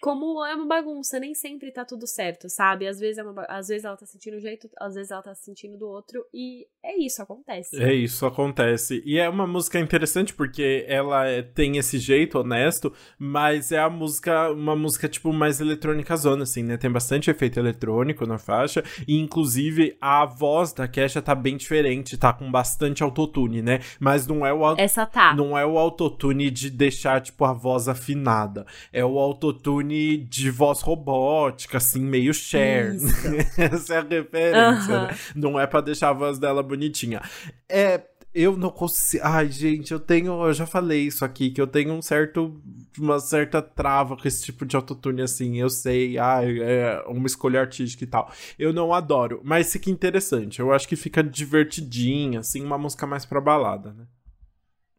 [0.00, 2.86] como é uma bagunça, nem sempre tá tudo certo, sabe?
[2.86, 5.34] Às vezes, é uma, às vezes ela tá sentindo um jeito, às vezes ela tá
[5.34, 7.82] sentindo do outro, e é isso, acontece.
[7.82, 9.02] É isso, acontece.
[9.06, 13.88] E é uma música interessante porque ela é, tem esse jeito honesto, mas é a
[13.88, 16.76] música, uma música tipo mais eletrônica zona, assim, né?
[16.76, 22.18] Tem bastante efeito eletrônico na faixa, e inclusive a voz da Kesha tá bem diferente,
[22.18, 23.80] tá com bastante autotune, né?
[23.98, 25.34] Mas não é o Essa tá.
[25.34, 30.80] Não é o autotune de deixar tipo a voz afinada, é o autotune de voz
[30.80, 32.96] robótica, assim, meio Cher.
[33.56, 35.02] Essa é a referência.
[35.02, 35.16] Né?
[35.34, 37.20] Não é para deixar a voz dela bonitinha.
[37.68, 38.02] É.
[38.34, 39.22] Eu não consigo.
[39.24, 40.44] Ai, gente, eu tenho.
[40.44, 42.60] Eu já falei isso aqui, que eu tenho um certo.
[42.98, 45.60] Uma certa trava com esse tipo de autotune, assim.
[45.60, 48.32] Eu sei, ai, é uma escolha artística e tal.
[48.58, 49.40] Eu não adoro.
[49.44, 50.58] Mas fica interessante.
[50.58, 54.04] Eu acho que fica divertidinha, assim, uma música mais pra balada, né?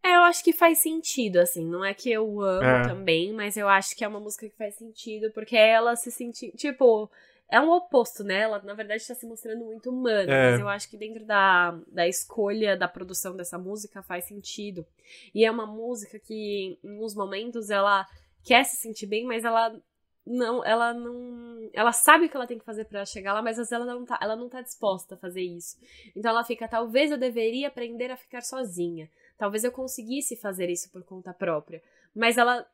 [0.05, 1.65] É, eu acho que faz sentido, assim.
[1.65, 2.87] Não é que eu amo é.
[2.87, 6.51] também, mas eu acho que é uma música que faz sentido, porque ela se sentir.
[6.51, 7.09] Tipo,
[7.49, 8.41] é um oposto, né?
[8.41, 10.51] Ela, na verdade, está se mostrando muito humana, é.
[10.51, 14.85] mas eu acho que dentro da, da escolha da produção dessa música faz sentido.
[15.33, 18.05] E é uma música que, em uns momentos, ela
[18.43, 19.75] quer se sentir bem, mas ela
[20.23, 23.57] não, ela não, ela sabe o que ela tem que fazer para chegar lá, mas
[23.57, 25.77] às vezes ela não tá, ela não tá disposta a fazer isso.
[26.15, 29.09] Então ela fica, talvez eu deveria aprender a ficar sozinha.
[29.37, 31.81] Talvez eu conseguisse fazer isso por conta própria.
[32.13, 32.65] Mas ela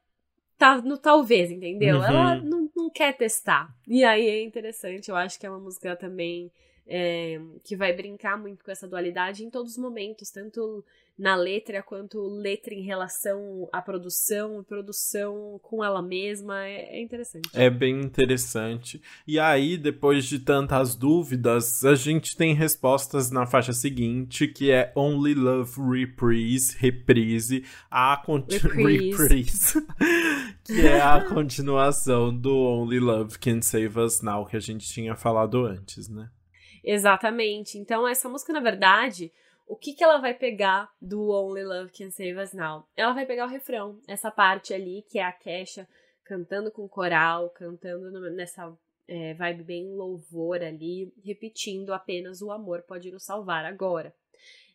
[0.58, 1.98] tá no talvez, entendeu?
[1.98, 2.06] Uhum.
[2.06, 3.76] Ela não, não quer testar.
[3.88, 6.52] E aí é interessante, eu acho que é uma música também
[6.86, 10.86] é, que vai brincar muito com essa dualidade em todos os momentos, tanto
[11.22, 17.48] na letra quanto letra em relação à produção, produção com ela mesma, é, é, interessante.
[17.54, 19.00] É bem interessante.
[19.28, 24.92] E aí, depois de tantas dúvidas, a gente tem respostas na faixa seguinte, que é
[24.96, 29.12] Only Love Reprise, reprise, a reprise.
[29.12, 29.88] reprise
[30.66, 35.16] que é a continuação do Only Love Can Save Us Now que a gente tinha
[35.16, 36.32] falado antes, né?
[36.84, 37.78] Exatamente.
[37.78, 39.32] Então, essa música, na verdade,
[39.72, 42.86] o que, que ela vai pegar do Only Love Can Save Us Now?
[42.94, 45.88] Ela vai pegar o refrão, essa parte ali, que é a Kesha
[46.26, 48.70] cantando com coral, cantando nessa
[49.08, 54.14] é, vibe bem louvor ali, repetindo apenas o amor pode nos salvar agora.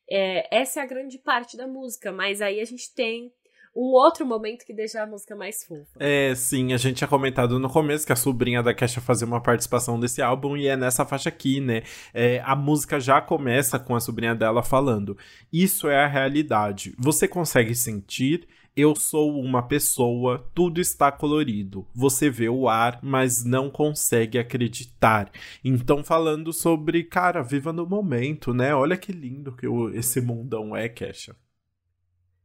[0.08, 3.30] É, essa é a grande parte da música, mas aí a gente tem
[3.76, 5.98] um outro momento que deixa a música mais fofa.
[6.00, 9.40] É, sim, a gente tinha comentado no começo que a sobrinha da Kesha fazia uma
[9.40, 11.82] participação desse álbum e é nessa faixa aqui, né?
[12.14, 15.16] É, a música já começa com a sobrinha dela falando:
[15.52, 16.94] Isso é a realidade.
[16.98, 18.48] Você consegue sentir?
[18.74, 21.86] Eu sou uma pessoa, tudo está colorido.
[21.94, 25.30] Você vê o ar, mas não consegue acreditar.
[25.64, 28.74] Então, falando sobre, cara, viva no momento, né?
[28.74, 31.34] Olha que lindo que esse mundão é, Kesha.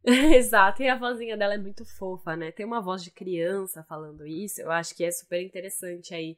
[0.36, 2.52] Exato, e a vozinha dela é muito fofa, né?
[2.52, 6.38] Tem uma voz de criança falando isso, eu acho que é super interessante aí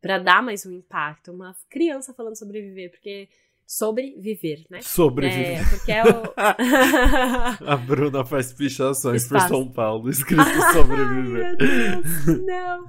[0.00, 1.32] para dar mais um impacto.
[1.32, 3.28] Uma criança falando sobre viver, porque
[3.66, 4.82] sobreviver, né?
[4.82, 5.60] Sobreviver.
[5.60, 6.34] É, porque é o...
[7.66, 11.56] a Bruna faz pichações por São Paulo, escrito sobreviver.
[11.56, 12.84] Ai, meu Deus, não.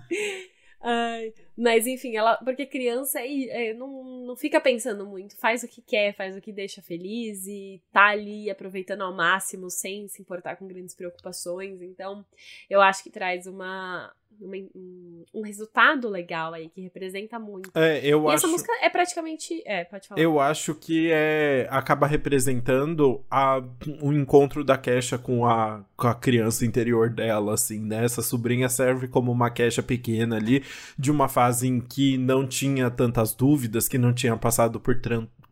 [0.88, 2.38] Ai, mas enfim, ela.
[2.38, 6.42] Porque criança é, é, não, não fica pensando muito, faz o que quer, faz o
[6.42, 11.82] que deixa feliz e tá ali aproveitando ao máximo sem se importar com grandes preocupações.
[11.82, 12.24] Então,
[12.70, 17.72] eu acho que traz uma, um, um, resultado legal aí, que representa muito.
[17.76, 18.36] É, eu e acho...
[18.36, 19.62] essa música é praticamente.
[19.66, 20.22] É, pode falar.
[20.22, 23.62] Eu acho que é acaba representando a,
[24.02, 28.06] o encontro da Kesha com a, com a criança interior dela, assim, né?
[28.06, 30.64] Essa sobrinha serve como uma Kesha pequena ali,
[30.98, 35.00] de uma fase em que não tinha tantas dúvidas, que não tinha passado por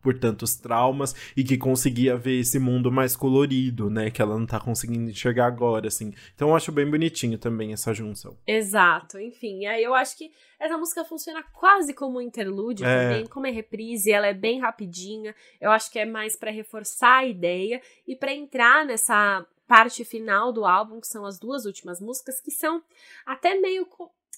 [0.04, 4.10] por tantos traumas e que conseguia ver esse mundo mais colorido, né?
[4.10, 6.12] Que ela não tá conseguindo enxergar agora, assim.
[6.34, 8.36] Então eu acho bem bonitinho também essa junção.
[8.46, 9.64] Exato, enfim.
[9.64, 10.30] Aí eu acho que
[10.60, 13.08] essa música funciona quase como um interlúdio é.
[13.08, 15.34] também, como é reprise, ela é bem rapidinha.
[15.58, 20.52] Eu acho que é mais para reforçar a ideia e para entrar nessa parte final
[20.52, 22.82] do álbum, que são as duas últimas músicas, que são
[23.24, 23.86] até meio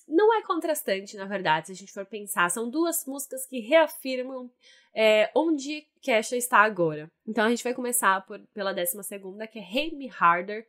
[0.07, 2.49] não é contrastante, na verdade, se a gente for pensar.
[2.51, 4.51] São duas músicas que reafirmam
[4.95, 7.11] é, onde Kesha está agora.
[7.27, 10.67] Então a gente vai começar por, pela décima segunda, que é Hate Me Harder,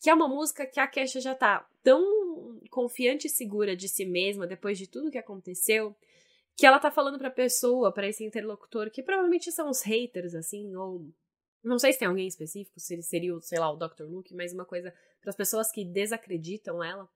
[0.00, 4.04] que é uma música que a Kesha já tá tão confiante e segura de si
[4.04, 5.94] mesma depois de tudo que aconteceu,
[6.56, 10.74] que ela tá falando pra pessoa, para esse interlocutor, que provavelmente são os haters, assim,
[10.76, 11.06] ou.
[11.62, 14.04] Não sei se tem alguém específico, se seria, sei lá, o Dr.
[14.04, 17.08] Luke, mas uma coisa para as pessoas que desacreditam ela.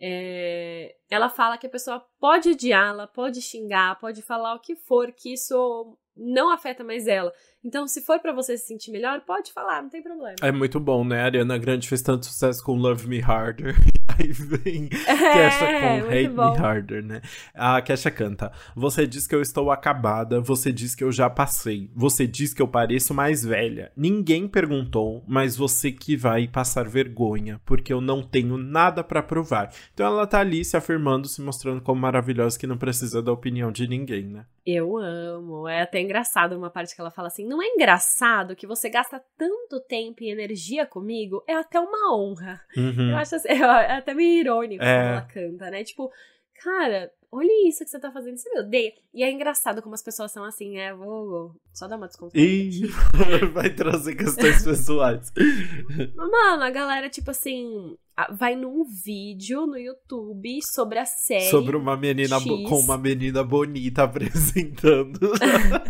[0.00, 5.12] É, ela fala que a pessoa pode odiá-la, pode xingar, pode falar o que for,
[5.12, 7.32] que isso não afeta mais ela.
[7.62, 10.36] Então, se for para você se sentir melhor, pode falar, não tem problema.
[10.40, 11.20] É muito bom, né?
[11.20, 13.76] A Ariana Grande fez tanto sucesso com Love Me Harder.
[14.18, 16.52] Aí vem é, Kesha com Hate bom.
[16.52, 17.22] Me Harder, né?
[17.54, 21.90] A Kesha canta: Você diz que eu estou acabada, você diz que eu já passei,
[21.94, 23.92] você diz que eu pareço mais velha.
[23.96, 29.72] Ninguém perguntou, mas você que vai passar vergonha, porque eu não tenho nada para provar.
[29.94, 33.70] Então ela tá ali se afirmando, se mostrando como maravilhosa que não precisa da opinião
[33.70, 34.46] de ninguém, né?
[34.66, 35.66] Eu amo.
[35.66, 39.20] É até engraçado uma parte que ela fala assim: não é engraçado que você gasta
[39.36, 41.42] tanto tempo e energia comigo?
[41.48, 42.60] É até uma honra.
[42.76, 43.10] Uhum.
[43.10, 44.86] Eu acho assim, é até meio irônico é.
[44.86, 45.82] quando ela canta, né?
[45.82, 46.12] Tipo,
[46.62, 48.92] cara, olha isso que você tá fazendo, você me odeia.
[49.14, 52.46] E é engraçado como as pessoas são assim, é, vou só dar uma desconfiança.
[52.46, 52.86] Ih,
[53.52, 55.32] vai trazer questões pessoais.
[56.16, 57.96] Mano, a galera, tipo assim,
[58.32, 61.50] vai num vídeo no YouTube sobre a série.
[61.50, 65.32] Sobre uma menina com uma menina bonita apresentando.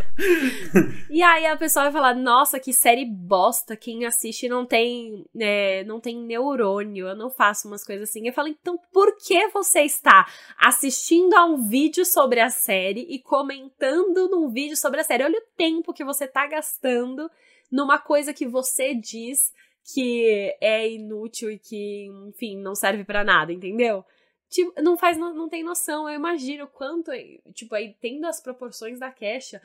[1.10, 3.76] e aí a pessoa vai falar: Nossa, que série bosta!
[3.76, 7.08] Quem assiste não tem, é, não tem neurônio.
[7.08, 8.26] Eu não faço umas coisas assim.
[8.26, 10.26] Eu falo: Então por que você está
[10.58, 15.24] assistindo a um vídeo sobre a série e comentando num vídeo sobre a série?
[15.24, 17.30] Olha o tempo que você está gastando
[17.70, 19.52] numa coisa que você diz
[19.94, 24.04] que é inútil e que, enfim, não serve para nada, entendeu?
[24.48, 26.08] Tipo, não faz, não, não tem noção.
[26.08, 27.10] Eu imagino quanto,
[27.54, 29.62] tipo, aí tendo as proporções da Kesha,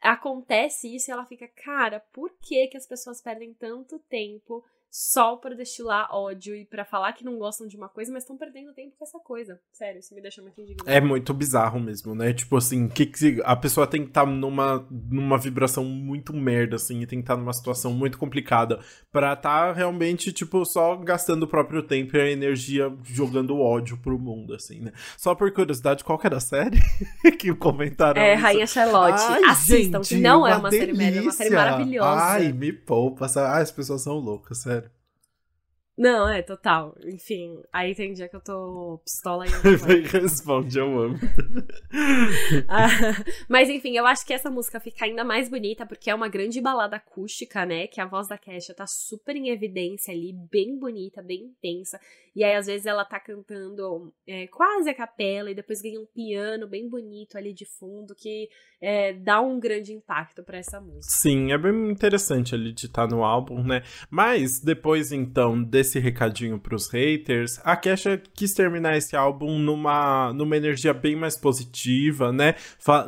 [0.00, 4.62] acontece isso e ela fica, cara, por que que as pessoas perdem tanto tempo
[4.98, 8.34] só para destilar ódio e para falar que não gostam de uma coisa, mas estão
[8.34, 9.60] perdendo tempo com essa coisa.
[9.70, 10.88] Sério, isso me deixa muito indignado.
[10.88, 12.32] É muito bizarro mesmo, né?
[12.32, 16.76] Tipo assim, que, que a pessoa tem que estar tá numa, numa vibração muito merda,
[16.76, 18.80] assim, e tem que estar tá numa situação muito complicada
[19.12, 23.98] pra estar tá realmente, tipo, só gastando o próprio tempo e a energia jogando ódio
[23.98, 24.92] pro mundo, assim, né?
[25.18, 26.80] Só por curiosidade, qual que era a série
[27.38, 28.22] que comentaram?
[28.22, 28.42] É, isso?
[28.42, 29.20] Rainha Charlotte.
[29.20, 30.86] Ai, Assistam, gente, que não é uma delícia.
[30.86, 32.24] série merda, é uma série maravilhosa.
[32.24, 33.26] Ai, me poupa.
[33.36, 34.85] Ai, as pessoas são loucas, sério.
[35.96, 36.94] Não, é, total.
[37.04, 39.50] Enfim, aí tem dia que eu tô pistola e
[40.12, 41.18] Responde, eu amo.
[42.68, 42.88] ah,
[43.48, 46.60] mas enfim, eu acho que essa música fica ainda mais bonita porque é uma grande
[46.60, 47.86] balada acústica, né?
[47.86, 51.98] Que a voz da Kesha tá super em evidência ali, bem bonita, bem intensa.
[52.36, 56.04] E aí, às vezes, ela tá cantando é, quase a capela e depois ganha um
[56.04, 61.14] piano bem bonito ali de fundo que é, dá um grande impacto para essa música.
[61.16, 63.82] Sim, é bem interessante ali de estar tá no álbum, né?
[64.10, 70.58] Mas depois, então, desse recadinho pros haters, a Kesha quis terminar esse álbum numa, numa
[70.58, 72.54] energia bem mais positiva, né?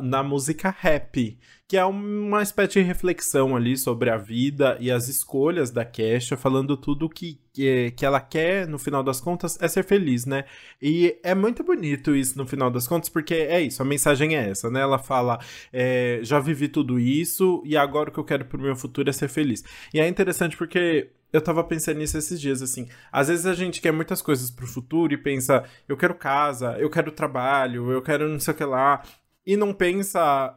[0.01, 1.37] Na música Happy
[1.69, 6.35] que é uma espécie de reflexão ali sobre a vida e as escolhas da Kesha,
[6.35, 10.45] falando tudo que, que, que ela quer, no final das contas, é ser feliz, né?
[10.81, 14.49] E é muito bonito isso no final das contas, porque é isso, a mensagem é
[14.49, 14.81] essa, né?
[14.81, 15.39] Ela fala,
[15.71, 19.13] é, já vivi tudo isso e agora o que eu quero pro meu futuro é
[19.13, 19.63] ser feliz.
[19.93, 22.87] E é interessante porque eu tava pensando nisso esses dias, assim.
[23.11, 26.89] Às vezes a gente quer muitas coisas pro futuro e pensa, eu quero casa, eu
[26.89, 29.03] quero trabalho, eu quero não sei o que lá.
[29.45, 30.55] E não pensa,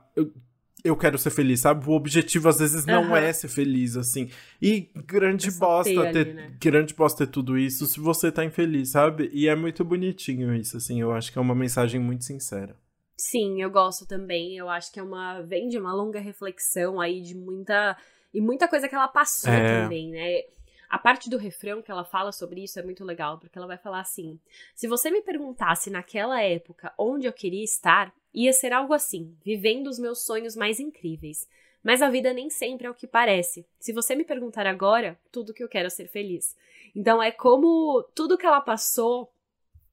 [0.85, 1.89] eu quero ser feliz, sabe?
[1.89, 3.17] O objetivo às vezes não uhum.
[3.17, 4.31] é ser feliz, assim.
[4.61, 6.57] E grande é bosta ter, ali, né?
[6.61, 9.31] grande bosta ter tudo isso se você tá infeliz, sabe?
[9.33, 11.01] E é muito bonitinho isso, assim.
[11.01, 12.77] Eu acho que é uma mensagem muito sincera.
[13.17, 14.57] Sim, eu gosto também.
[14.57, 17.97] Eu acho que é uma vem de uma longa reflexão aí de muita
[18.35, 19.83] e muita coisa que ela passou é...
[19.83, 20.43] também, né?
[20.91, 23.79] A parte do refrão que ela fala sobre isso é muito legal, porque ela vai
[23.79, 24.39] falar assim:
[24.75, 29.89] se você me perguntasse naquela época onde eu queria estar, ia ser algo assim, vivendo
[29.89, 31.49] os meus sonhos mais incríveis.
[31.83, 33.67] Mas a vida nem sempre é o que parece.
[33.81, 36.57] Se você me perguntar agora, tudo que eu quero é ser feliz.
[36.95, 39.31] Então é como tudo que ela passou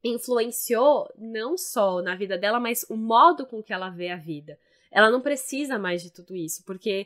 [0.03, 4.57] influenciou não só na vida dela, mas o modo com que ela vê a vida.
[4.91, 7.05] Ela não precisa mais de tudo isso, porque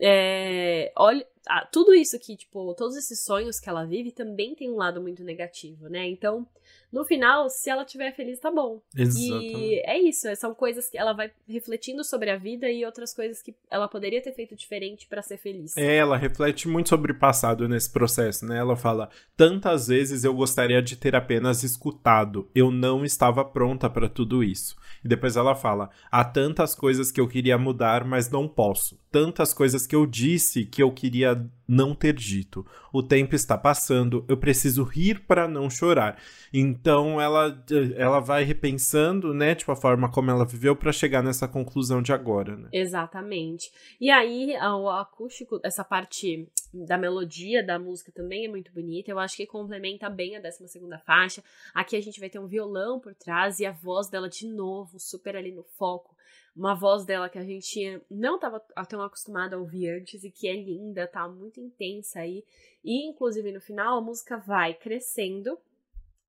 [0.00, 1.26] é, olha,
[1.70, 5.24] tudo isso que, tipo, todos esses sonhos que ela vive também tem um lado muito
[5.24, 6.08] negativo, né?
[6.08, 6.46] Então,
[6.92, 8.80] no final, se ela estiver feliz, tá bom.
[8.94, 9.56] Exatamente.
[9.56, 13.14] E é isso, é, são coisas que ela vai refletindo sobre a vida e outras
[13.14, 15.74] coisas que ela poderia ter feito diferente para ser feliz.
[15.76, 18.58] É, ela reflete muito sobre o passado nesse processo, né?
[18.58, 24.08] Ela fala: tantas vezes eu gostaria de ter apenas escutado, eu não estava pronta para
[24.08, 24.76] tudo isso.
[25.02, 29.00] E depois ela fala: há tantas coisas que eu queria mudar, mas não posso.
[29.10, 31.31] Tantas coisas que eu disse que eu queria
[31.66, 32.66] não ter dito.
[32.92, 36.20] O tempo está passando, eu preciso rir para não chorar.
[36.52, 37.64] Então ela,
[37.96, 42.12] ela vai repensando, né, tipo a forma como ela viveu para chegar nessa conclusão de
[42.12, 42.68] agora, né?
[42.72, 43.70] Exatamente.
[44.00, 49.10] E aí o acústico, essa parte da melodia da música também é muito bonita.
[49.10, 51.42] Eu acho que complementa bem a 12 segunda faixa.
[51.74, 54.98] Aqui a gente vai ter um violão por trás e a voz dela de novo,
[54.98, 56.16] super ali no foco
[56.54, 60.46] uma voz dela que a gente não estava tão acostumado a ouvir antes e que
[60.46, 62.44] é linda, tá muito intensa aí.
[62.84, 65.58] E inclusive no final a música vai crescendo.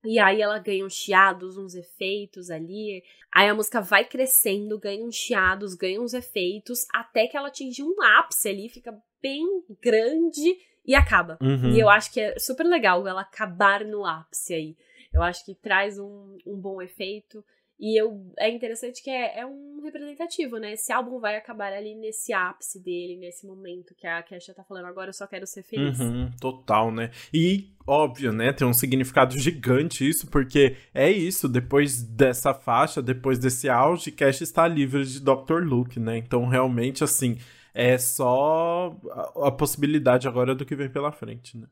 [0.05, 3.01] E aí ela ganha uns chiados, uns efeitos ali.
[3.33, 7.83] Aí a música vai crescendo, ganha uns chiados, ganha uns efeitos, até que ela atinge
[7.83, 9.45] um ápice ali, fica bem
[9.81, 11.37] grande e acaba.
[11.41, 11.71] Uhum.
[11.71, 14.77] E eu acho que é super legal ela acabar no ápice aí.
[15.13, 17.43] Eu acho que traz um, um bom efeito.
[17.85, 20.71] E eu, é interessante que é, é um representativo, né?
[20.71, 24.85] Esse álbum vai acabar ali nesse ápice dele, nesse momento que a Kesha tá falando
[24.85, 25.99] agora, eu só quero ser feliz.
[25.99, 27.11] Uhum, total, né?
[27.33, 28.53] E, óbvio, né?
[28.53, 34.45] Tem um significado gigante isso, porque é isso, depois dessa faixa, depois desse auge, Kesha
[34.45, 35.65] está livre de Dr.
[35.65, 36.17] Luke, né?
[36.17, 37.37] Então, realmente, assim,
[37.73, 41.67] é só a, a possibilidade agora do que vem pela frente, né?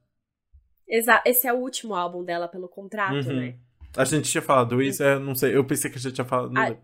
[0.90, 1.22] Exato.
[1.26, 3.36] Esse é o último álbum dela pelo contrato, Uhum.
[3.38, 3.56] né?
[3.96, 6.52] A gente tinha falado isso, é, não sei, eu pensei que a gente tinha falado.
[6.52, 6.82] Não lembro.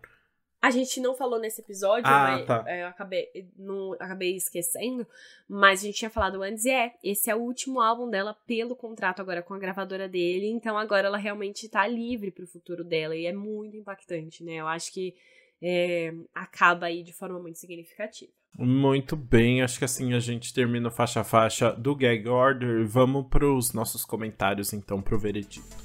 [0.60, 2.64] A gente não falou nesse episódio, Ah, mas tá.
[2.66, 5.06] é, eu acabei, não, acabei esquecendo,
[5.48, 8.74] mas a gente tinha falado antes e é, esse é o último álbum dela pelo
[8.74, 13.14] contrato agora com a gravadora dele, então agora ela realmente tá livre pro futuro dela
[13.14, 14.54] e é muito impactante, né?
[14.54, 15.14] Eu acho que
[15.62, 18.32] é, acaba aí de forma muito significativa.
[18.58, 22.84] Muito bem, acho que assim a gente termina o faixa a faixa do Gag Order.
[22.84, 25.76] Vamos pros nossos comentários então pro veredito.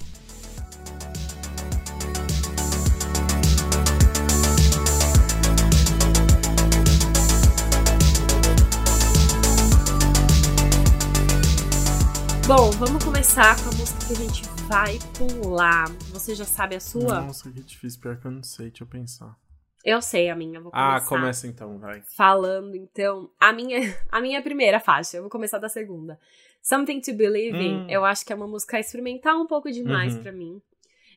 [12.94, 15.90] Vamos começar com a música que a gente vai pular.
[16.12, 17.22] Você já sabe a sua?
[17.22, 19.36] Nossa, que difícil, pior que eu não sei, deixa eu pensar.
[19.84, 20.96] Eu sei a minha, vou começar.
[20.98, 22.04] Ah, começa então, vai.
[22.16, 23.80] falando, então, a minha,
[24.12, 26.20] a minha primeira faixa, eu vou começar da segunda.
[26.62, 27.88] Something to Believe in, Hum.
[27.90, 30.22] eu acho que é uma música experimental um pouco demais Uhum.
[30.22, 30.62] pra mim.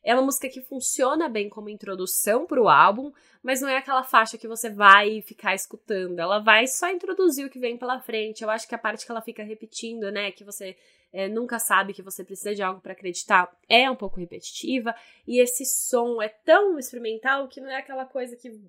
[0.03, 3.11] É uma música que funciona bem como introdução pro álbum,
[3.43, 6.17] mas não é aquela faixa que você vai ficar escutando.
[6.17, 8.41] Ela vai só introduzir o que vem pela frente.
[8.43, 10.75] Eu acho que a parte que ela fica repetindo, né, que você
[11.11, 14.93] é, nunca sabe que você precisa de algo pra acreditar, é um pouco repetitiva.
[15.25, 18.61] E esse som é tão experimental que não é aquela coisa que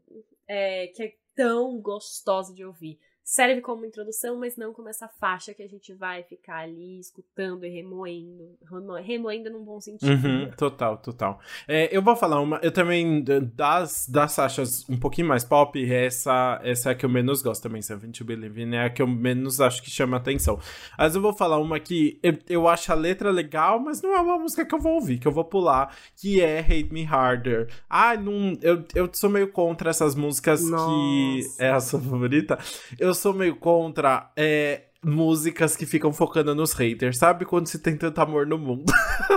[0.47, 2.99] é, que é tão gostosa de ouvir.
[3.31, 7.67] Serve como introdução, mas não como essa faixa que a gente vai ficar ali escutando
[7.67, 8.57] e remoendo.
[8.71, 10.09] remo- Remoendo num bom sentido.
[10.11, 11.39] Uhum, total, total.
[11.69, 12.57] É, eu vou falar uma.
[12.63, 13.23] Eu também,
[13.55, 17.63] das, das faixas um pouquinho mais pop, essa, essa é a que eu menos gosto
[17.65, 20.59] também, Seven to Believe in, é a que eu menos acho que chama atenção.
[20.97, 24.21] Mas eu vou falar uma que eu, eu acho a letra legal, mas não é
[24.23, 27.69] uma música que eu vou ouvir, que eu vou pular, que é Hate Me Harder.
[27.91, 30.71] Ah, não, eu, eu sou meio contra essas músicas que.
[30.71, 31.63] Nossa.
[31.63, 32.59] É a sua favorita?
[32.99, 34.33] Eu sou meio contra.
[34.37, 37.45] É, músicas que ficam focando nos haters, sabe?
[37.45, 38.93] Quando se tem tanto amor no mundo.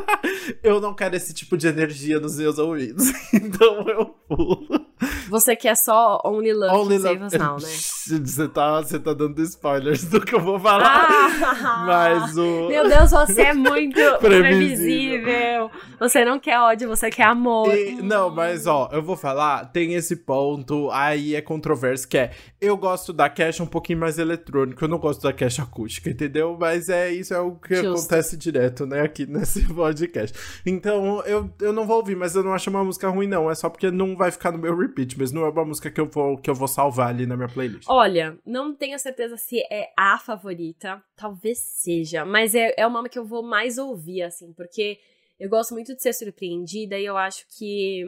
[0.64, 3.12] eu não quero esse tipo de energia nos meus ouvidos.
[3.34, 4.82] Então eu pulo.
[5.30, 7.68] Você quer só Only Love Only Save love- Us Now, né?
[8.22, 11.08] Você tá, você tá dando spoilers do que eu vou falar.
[11.10, 11.84] Ah!
[11.86, 12.68] Mas o.
[12.68, 14.42] Meu Deus, você é muito Previsível.
[14.42, 15.72] previsível.
[16.00, 17.74] Você não quer ódio, você quer amor.
[17.74, 22.32] E- não, mas ó, eu vou falar, tem esse ponto, aí é controverso, que é,
[22.60, 26.58] eu gosto da cash um pouquinho mais eletrônico, eu não gosto da cash acústica, entendeu?
[26.60, 27.92] Mas é isso, é o que Justo.
[28.00, 30.38] acontece direto, né, aqui nesse podcast.
[30.66, 33.56] Então, eu, eu não vou ouvir, mas eu não acho uma música ruim, não, é
[33.56, 36.06] só porque não vai ficar no meu repeat, mas não é uma música que eu
[36.06, 37.88] vou, que eu vou salvar ali na minha playlist.
[37.90, 43.18] Olha, não tenho certeza se é a favorita, talvez seja, mas é, é uma que
[43.18, 45.00] eu vou mais ouvir, assim, porque
[45.40, 48.06] eu gosto muito de ser surpreendida e eu acho que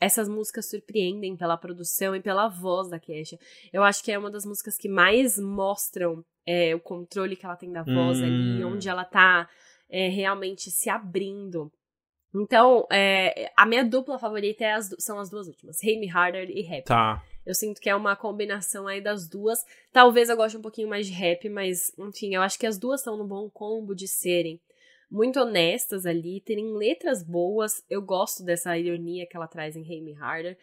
[0.00, 3.38] essas músicas surpreendem pela produção e pela voz da Kesha.
[3.70, 7.54] Eu acho que é uma das músicas que mais mostram é, o controle que ela
[7.54, 8.24] tem da voz hum.
[8.24, 9.46] ali, onde ela tá
[9.90, 11.70] é, realmente se abrindo.
[12.34, 16.62] Então, é, a minha dupla favorita é as, são as duas últimas, Me Harder e
[16.62, 16.84] Rap.
[16.84, 17.22] Tá.
[17.44, 19.64] Eu sinto que é uma combinação aí das duas.
[19.92, 23.02] Talvez eu goste um pouquinho mais de rap, mas, enfim, eu acho que as duas
[23.02, 24.60] são no bom combo de serem
[25.10, 27.82] muito honestas ali, terem letras boas.
[27.90, 30.56] Eu gosto dessa ironia que ela traz em Me Harder.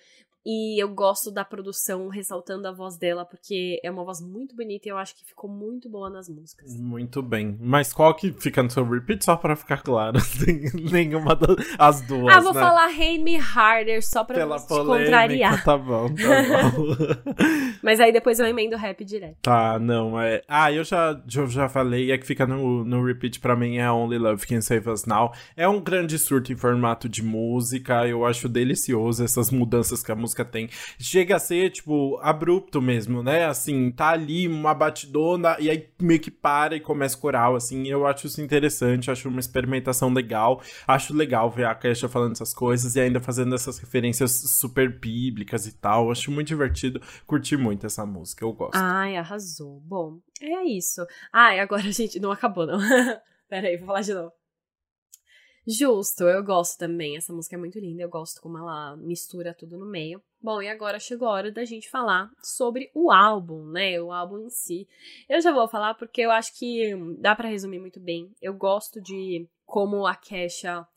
[0.50, 4.88] E eu gosto da produção ressaltando a voz dela, porque é uma voz muito bonita
[4.88, 6.74] e eu acho que ficou muito boa nas músicas.
[6.80, 7.58] Muito bem.
[7.60, 10.18] Mas qual que fica no seu repeat, só pra ficar claro?
[10.90, 12.34] Nenhuma das duas.
[12.34, 12.62] Ah, vou né?
[12.62, 15.66] falar Hate Me Harder só pra Pela te contrariar.
[15.66, 16.96] Tá bom, tá bom.
[17.84, 19.40] Mas aí depois eu emendo rap direto.
[19.42, 20.44] Tá, não, é.
[20.48, 23.92] Ah, eu já, eu já falei, é que fica no, no repeat pra mim é
[23.92, 25.34] Only Love Can Save Us Now.
[25.58, 30.16] É um grande surto em formato de música, eu acho delicioso essas mudanças que a
[30.16, 30.70] música música tem.
[31.00, 33.46] Chega a ser, tipo, abrupto mesmo, né?
[33.46, 37.88] Assim, tá ali uma batidona e aí meio que para e começa coral, assim.
[37.88, 40.62] Eu acho isso interessante, acho uma experimentação legal.
[40.88, 45.66] Acho legal ver a Kesha falando essas coisas e ainda fazendo essas referências super bíblicas
[45.66, 46.12] e tal.
[46.12, 47.02] Acho muito divertido.
[47.26, 48.76] Curti muito essa música, eu gosto.
[48.76, 49.82] Ai, arrasou.
[49.86, 51.06] Bom, é isso.
[51.32, 52.78] Ai, agora gente não acabou, não.
[53.50, 54.37] Pera aí, vou falar de novo.
[55.68, 57.18] Justo, eu gosto também.
[57.18, 60.22] Essa música é muito linda, eu gosto como ela mistura tudo no meio.
[60.42, 64.00] Bom, e agora chegou a hora da gente falar sobre o álbum, né?
[64.02, 64.88] O álbum em si.
[65.28, 68.32] Eu já vou falar porque eu acho que dá para resumir muito bem.
[68.42, 70.88] Eu gosto de como a Kesha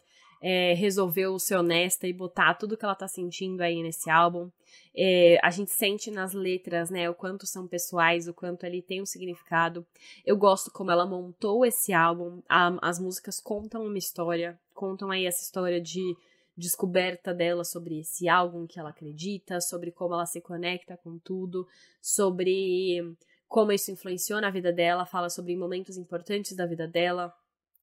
[0.41, 4.51] é, resolveu ser honesta e botar tudo que ela tá sentindo aí nesse álbum.
[4.95, 9.01] É, a gente sente nas letras, né, o quanto são pessoais, o quanto ele tem
[9.01, 9.87] um significado.
[10.25, 12.43] Eu gosto como ela montou esse álbum.
[12.49, 16.17] A, as músicas contam uma história, contam aí essa história de
[16.57, 21.67] descoberta dela sobre esse álbum que ela acredita, sobre como ela se conecta com tudo,
[22.01, 23.17] sobre
[23.49, 27.35] como isso influenciou na vida dela, fala sobre momentos importantes da vida dela,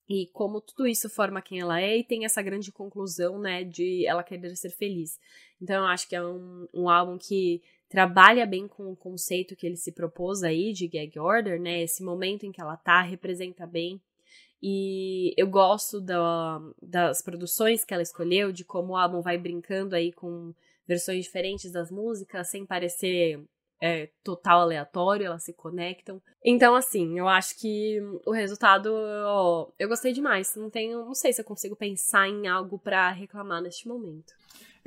[0.10, 4.05] e como tudo isso forma quem ela é e tem essa grande conclusão, né, de
[4.05, 5.20] ela querer ser feliz.
[5.62, 9.66] Então eu acho que é um, um álbum que trabalha bem com o conceito que
[9.66, 13.66] ele se propôs aí de gag order, né, esse momento em que ela tá, representa
[13.66, 14.01] bem.
[14.62, 19.95] E eu gosto da, das produções que ela escolheu, de como o álbum vai brincando
[19.95, 20.53] aí com
[20.88, 23.39] versões diferentes das músicas, sem parecer
[23.82, 26.21] é total aleatório, elas se conectam.
[26.43, 30.55] Então, assim, eu acho que o resultado ó, eu gostei demais.
[30.55, 34.34] Não tenho, não sei se eu consigo pensar em algo para reclamar neste momento.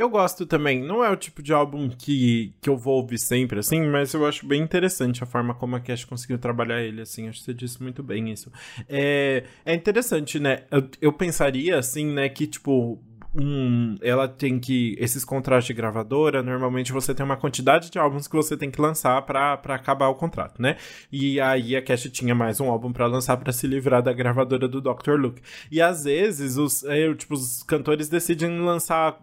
[0.01, 0.83] Eu gosto também.
[0.83, 4.27] Não é o tipo de álbum que, que eu vou ouvir sempre, assim, mas eu
[4.27, 7.29] acho bem interessante a forma como a Cash conseguiu trabalhar ele, assim.
[7.29, 8.51] Acho que você disse muito bem isso.
[8.89, 10.65] É, é interessante, né?
[10.71, 12.99] Eu, eu pensaria, assim, né, que, tipo,
[13.35, 14.97] um, ela tem que.
[14.99, 18.81] Esses contratos de gravadora, normalmente você tem uma quantidade de álbuns que você tem que
[18.81, 20.77] lançar para acabar o contrato, né?
[21.13, 24.67] E aí a Cash tinha mais um álbum para lançar para se livrar da gravadora
[24.67, 25.13] do Dr.
[25.17, 25.43] Luke.
[25.71, 29.19] E às vezes os, é, tipo, os cantores decidem lançar.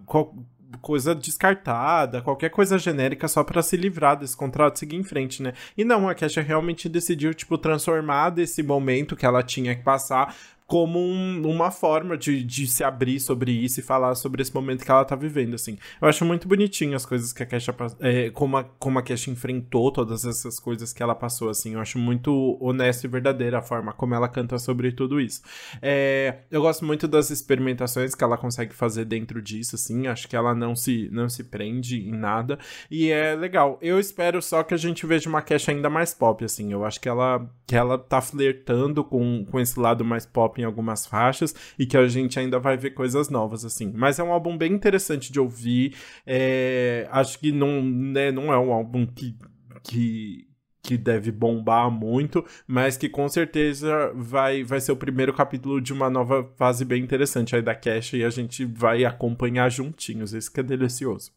[0.82, 5.54] Coisa descartada, qualquer coisa genérica só para se livrar desse contrato seguir em frente, né?
[5.78, 10.36] E não, a Kesha realmente decidiu, tipo, transformar desse momento que ela tinha que passar
[10.68, 14.84] como um, uma forma de, de se abrir sobre isso e falar sobre esse momento
[14.84, 15.78] que ela tá vivendo, assim.
[16.02, 17.74] Eu acho muito bonitinho as coisas que a Kesha...
[18.02, 21.76] É, como, a, como a Kesha enfrentou todas essas coisas que ela passou, assim.
[21.76, 25.42] Eu acho muito honesto e verdadeira a forma como ela canta sobre tudo isso.
[25.82, 30.08] É, eu gosto muito das experimentações que ela consegue fazer dentro disso, assim.
[30.08, 32.60] Acho que ela não se, não se prende em nada.
[32.92, 33.80] E é legal.
[33.82, 36.74] Eu espero só que a gente veja uma Kesha ainda mais pop, assim.
[36.74, 40.64] Eu acho que ela, que ela tá flertando com, com esse lado mais pop em
[40.64, 43.92] algumas faixas e que a gente ainda vai ver coisas novas, assim.
[43.96, 45.96] Mas é um álbum bem interessante de ouvir.
[46.26, 49.36] É, acho que não, né, não é um álbum que,
[49.84, 50.48] que,
[50.82, 55.94] que deve bombar muito, mas que com certeza vai, vai ser o primeiro capítulo de
[55.94, 60.34] uma nova fase bem interessante aí da Cash e a gente vai acompanhar juntinhos.
[60.34, 61.32] Isso que é delicioso.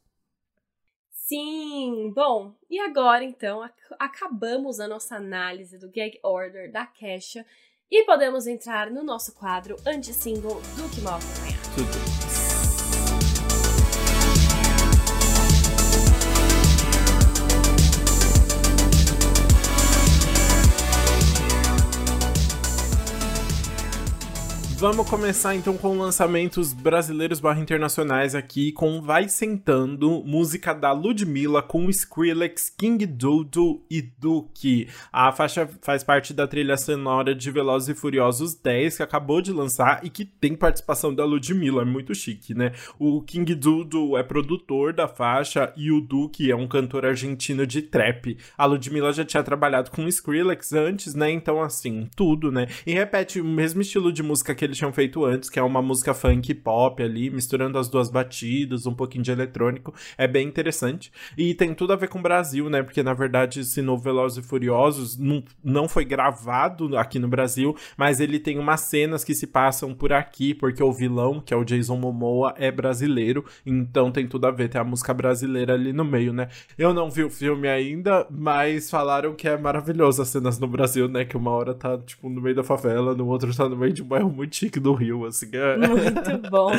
[1.31, 7.47] Sim, bom, e agora então ac acabamos a nossa análise do gag order da Kesha
[7.91, 11.61] e podemos entrar no nosso quadro anti-single do que mal acompanhar.
[11.75, 12.10] Tudo.
[24.81, 31.63] Vamos começar então com lançamentos brasileiros barra internacionais aqui com Vai Sentando, música da Ludmilla
[31.63, 34.89] com Skrillex, King Doodle e Duke.
[35.13, 39.53] A faixa faz parte da trilha sonora de Velozes e Furiosos 10 que acabou de
[39.53, 42.73] lançar e que tem participação da Ludmilla, é muito chique, né?
[42.99, 47.83] O King Doodle é produtor da faixa e o Duke é um cantor argentino de
[47.83, 48.39] trap.
[48.57, 51.31] A Ludmilla já tinha trabalhado com Skrillex antes, né?
[51.31, 52.67] Então assim, tudo, né?
[52.87, 55.83] E repete o mesmo estilo de música que eles tinham feito antes, que é uma
[55.83, 59.93] música funk pop ali, misturando as duas batidas, um pouquinho de eletrônico.
[60.17, 61.13] É bem interessante.
[61.37, 62.83] E tem tudo a ver com o Brasil, né?
[62.83, 67.77] Porque na verdade esse novo Velozes e Furiosos não, não foi gravado aqui no Brasil,
[67.97, 71.57] mas ele tem umas cenas que se passam por aqui, porque o vilão, que é
[71.57, 73.45] o Jason Momoa, é brasileiro.
[73.67, 76.49] Então tem tudo a ver, tem a música brasileira ali no meio, né?
[76.79, 81.09] Eu não vi o filme ainda, mas falaram que é maravilhoso as cenas no Brasil,
[81.09, 81.25] né?
[81.25, 84.03] Que uma hora tá, tipo, no meio da favela, no outro tá no meio de
[84.03, 85.49] um bairro muito chique do Rio, assim.
[85.53, 85.77] É...
[85.77, 86.71] Muito bom.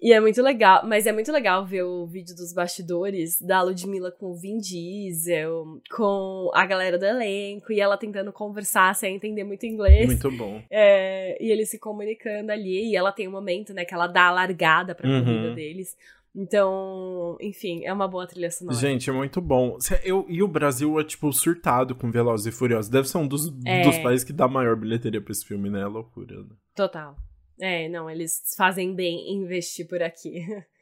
[0.00, 4.12] E é muito legal, mas é muito legal ver o vídeo dos bastidores da Ludmilla
[4.12, 9.44] com o Vin Diesel, com a galera do elenco, e ela tentando conversar sem entender
[9.44, 10.06] muito inglês.
[10.06, 10.62] Muito bom.
[10.70, 14.26] É, e eles se comunicando ali, e ela tem um momento, né, que ela dá
[14.26, 15.24] a largada pra uhum.
[15.24, 15.96] corrida deles.
[16.36, 18.76] Então, enfim, é uma boa trilha sonora.
[18.76, 19.78] Gente, é muito bom.
[20.02, 22.90] Eu, e o Brasil é, tipo, surtado com Velozes e Furiosos.
[22.90, 23.82] Deve ser um dos, é.
[23.84, 25.80] dos países que dá maior bilheteria pra esse filme, né?
[25.80, 26.42] É loucura.
[26.42, 26.56] Né?
[26.74, 27.16] Total.
[27.60, 30.44] É, não, eles fazem bem investir por aqui.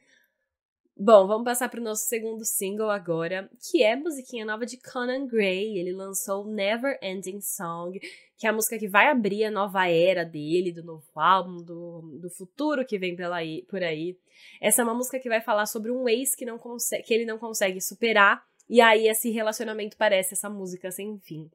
[0.95, 4.77] Bom, vamos passar para o nosso segundo single agora, que é a musiquinha nova de
[4.77, 5.77] Conan Gray.
[5.77, 7.99] Ele lançou Never Ending Song,
[8.37, 12.01] que é a música que vai abrir a nova era dele, do novo álbum, do,
[12.19, 14.17] do futuro que vem pela por aí.
[14.61, 17.25] Essa é uma música que vai falar sobre um ex que, não consegue, que ele
[17.25, 21.49] não consegue superar, e aí esse relacionamento parece essa música sem fim.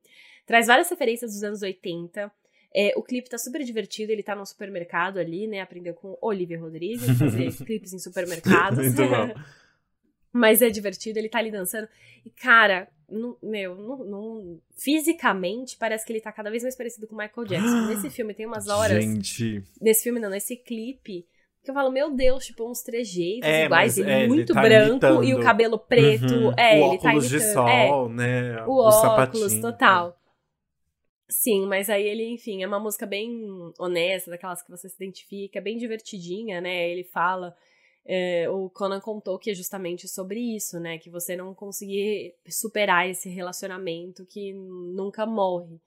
[0.46, 2.30] Traz várias referências dos anos 80,
[2.74, 5.60] é, o clipe tá super divertido, ele tá no supermercado ali, né?
[5.60, 8.78] Aprendeu com Olivia Rodrigues, fazer clipes em supermercados.
[8.78, 9.34] Muito bom.
[10.32, 11.88] Mas é divertido, ele tá ali dançando.
[12.24, 17.06] E, cara, no, meu, no, no, fisicamente parece que ele tá cada vez mais parecido
[17.06, 17.86] com o Michael Jackson.
[17.88, 19.02] Nesse filme tem umas horas.
[19.02, 19.62] Gente.
[19.80, 21.26] Nesse filme não, nesse clipe.
[21.64, 23.98] Que eu falo, meu Deus, tipo, uns trejeitos é, iguais.
[23.98, 25.24] Ele é, muito ele tá branco imitando.
[25.24, 26.32] e o cabelo preto.
[26.32, 26.52] Uhum.
[26.56, 28.64] É, o ele tá óculos de sol, é, né?
[28.64, 29.60] O, o óculos, sapatinho.
[29.60, 30.17] total.
[31.30, 33.46] Sim, mas aí ele, enfim, é uma música bem
[33.78, 36.88] honesta, daquelas que você se identifica, bem divertidinha, né?
[36.90, 37.54] Ele fala.
[38.10, 40.96] É, o Conan contou que é justamente sobre isso, né?
[40.98, 45.78] Que você não conseguir superar esse relacionamento que nunca morre.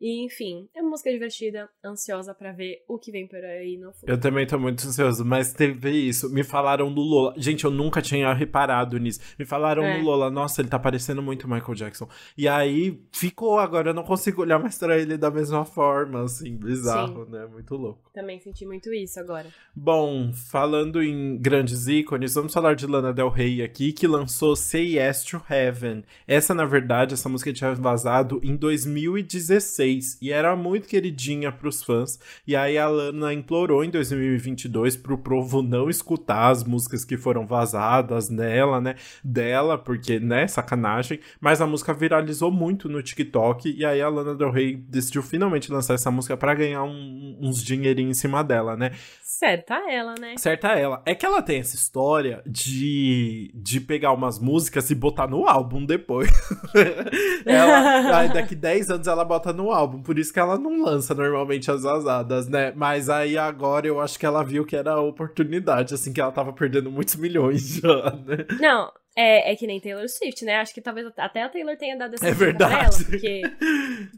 [0.00, 3.92] E, enfim, é uma música divertida, ansiosa para ver o que vem por aí no
[3.92, 4.12] futuro.
[4.12, 6.30] Eu também tô muito ansioso, mas teve isso.
[6.30, 7.34] Me falaram do Lola.
[7.36, 9.20] Gente, eu nunca tinha reparado nisso.
[9.38, 9.98] Me falaram é.
[9.98, 12.08] do Lola, nossa, ele tá parecendo muito Michael Jackson.
[12.36, 16.56] E aí ficou, agora eu não consigo olhar mais pra ele da mesma forma, assim,
[16.56, 17.30] bizarro, Sim.
[17.32, 17.46] né?
[17.46, 18.10] Muito louco.
[18.12, 19.46] Também senti muito isso agora.
[19.74, 24.98] Bom, falando em grandes ícones, vamos falar de Lana Del Rey aqui, que lançou Say
[24.98, 26.04] Yes to Heaven.
[26.26, 29.85] Essa, na verdade, essa música tinha vazado em 2016
[30.20, 32.18] e era muito queridinha pros fãs.
[32.46, 37.46] E aí a Lana implorou em 2022 pro povo não escutar as músicas que foram
[37.46, 38.96] vazadas nela, né?
[39.22, 41.20] Dela, porque, né, sacanagem.
[41.40, 45.72] Mas a música viralizou muito no TikTok e aí a Lana Del Rey decidiu finalmente
[45.72, 48.92] lançar essa música para ganhar um, uns dinheirinhos em cima dela, né?
[49.22, 50.34] Certa ela, né?
[50.38, 51.02] Certa ela.
[51.04, 55.84] É que ela tem essa história de, de pegar umas músicas e botar no álbum
[55.84, 56.30] depois.
[57.44, 61.70] ela, daqui 10 anos ela bota no álbum, por isso que ela não lança normalmente
[61.70, 62.72] as vazadas, né?
[62.74, 66.32] Mas aí agora eu acho que ela viu que era a oportunidade, assim, que ela
[66.32, 68.46] tava perdendo muitos milhões já, né?
[68.58, 70.56] Não, é, é que nem Taylor Swift, né?
[70.56, 72.70] Acho que talvez até a Taylor tenha dado essa é verdade.
[72.70, 73.40] pra ela, porque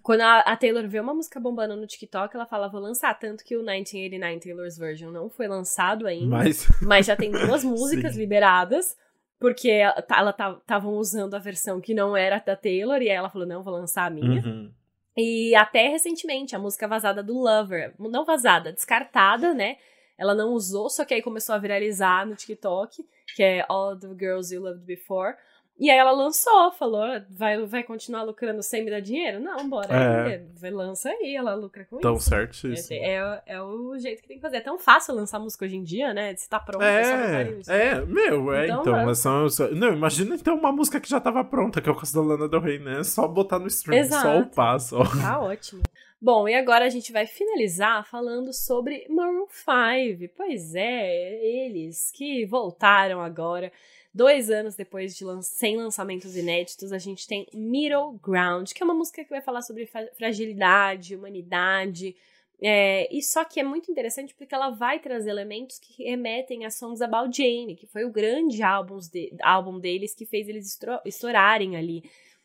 [0.02, 3.16] quando a, a, Taylor vê uma música bombando no TikTok, ela fala, vou lançar.
[3.16, 7.62] Tanto que o 1989 Taylor's Version não foi lançado ainda, mas, mas já tem duas
[7.62, 8.18] músicas Sim.
[8.18, 8.96] liberadas,
[9.38, 13.30] porque ela, ela estavam usando a versão que não era da Taylor, e aí ela
[13.30, 14.42] falou, não, vou lançar a minha.
[14.44, 14.72] Uhum.
[15.20, 19.76] E até recentemente, a música vazada do Lover, não vazada, descartada, né?
[20.16, 23.04] Ela não usou, só que aí começou a viralizar no TikTok,
[23.34, 25.34] que é All the Girls You Loved Before.
[25.78, 29.38] E aí ela lançou, falou, vai, vai continuar lucrando sem me dar dinheiro?
[29.38, 30.42] Não, bora é.
[30.60, 32.28] aí, lança aí, ela lucra com Tão isso.
[32.28, 33.00] Tão certíssimo.
[33.00, 34.56] É, é, é, o jeito que tem que fazer.
[34.56, 36.34] É tão fácil lançar música hoje em dia, né?
[36.34, 40.34] Se tá pronto, é, é só É, meu, é, então, então mas são, não, imagina
[40.34, 42.80] então uma música que já tava pronta, que é o caso da Lana Del Rey,
[42.80, 43.04] né?
[43.04, 44.22] Só botar no stream, Exato.
[44.22, 45.04] só upar, só.
[45.22, 45.82] Tá ótimo.
[46.20, 50.34] Bom, e agora a gente vai finalizar falando sobre Maroon 5.
[50.36, 53.70] Pois é, eles que voltaram agora.
[54.18, 58.84] Dois anos depois de lan sem lançamentos inéditos, a gente tem Middle Ground, que é
[58.84, 62.16] uma música que vai falar sobre fragilidade, humanidade,
[62.60, 66.70] É, e só que é muito interessante porque ela vai trazer elementos que remetem a
[66.70, 71.76] Songs About Jane, que foi o grande álbum, de, álbum deles que fez eles estourarem
[71.76, 72.02] ali.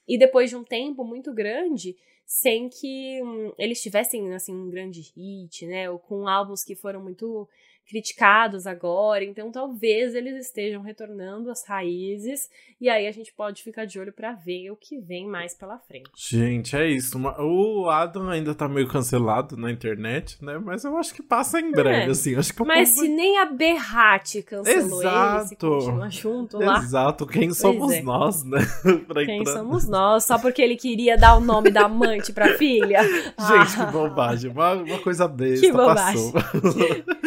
[0.08, 5.02] E depois de um tempo muito grande, sem que hum, eles tivessem assim um grande
[5.16, 5.90] hit, né?
[5.90, 7.50] Ou com álbuns que foram muito
[7.88, 13.86] criticados agora, então talvez eles estejam retornando às raízes e aí a gente pode ficar
[13.86, 16.10] de olho para ver o que vem mais pela frente.
[16.16, 17.18] Gente, é isso.
[17.40, 20.58] O Adam ainda tá meio cancelado na internet, né?
[20.58, 22.12] Mas eu acho que passa em breve, é.
[22.12, 22.36] assim.
[22.36, 25.40] Acho que Mas se nem a Berrate cancelou Exato.
[25.40, 26.78] ele, se continua junto lá.
[26.80, 28.02] Exato, quem somos é.
[28.02, 28.60] nós, né?
[29.26, 30.26] quem somos nós?
[30.26, 33.04] Só porque ele queria dar o nome da amante pra filha?
[33.04, 33.86] Gente, ah.
[33.86, 34.52] que bobagem.
[34.52, 36.32] Uma, uma coisa besta que bobagem.
[36.32, 36.64] passou.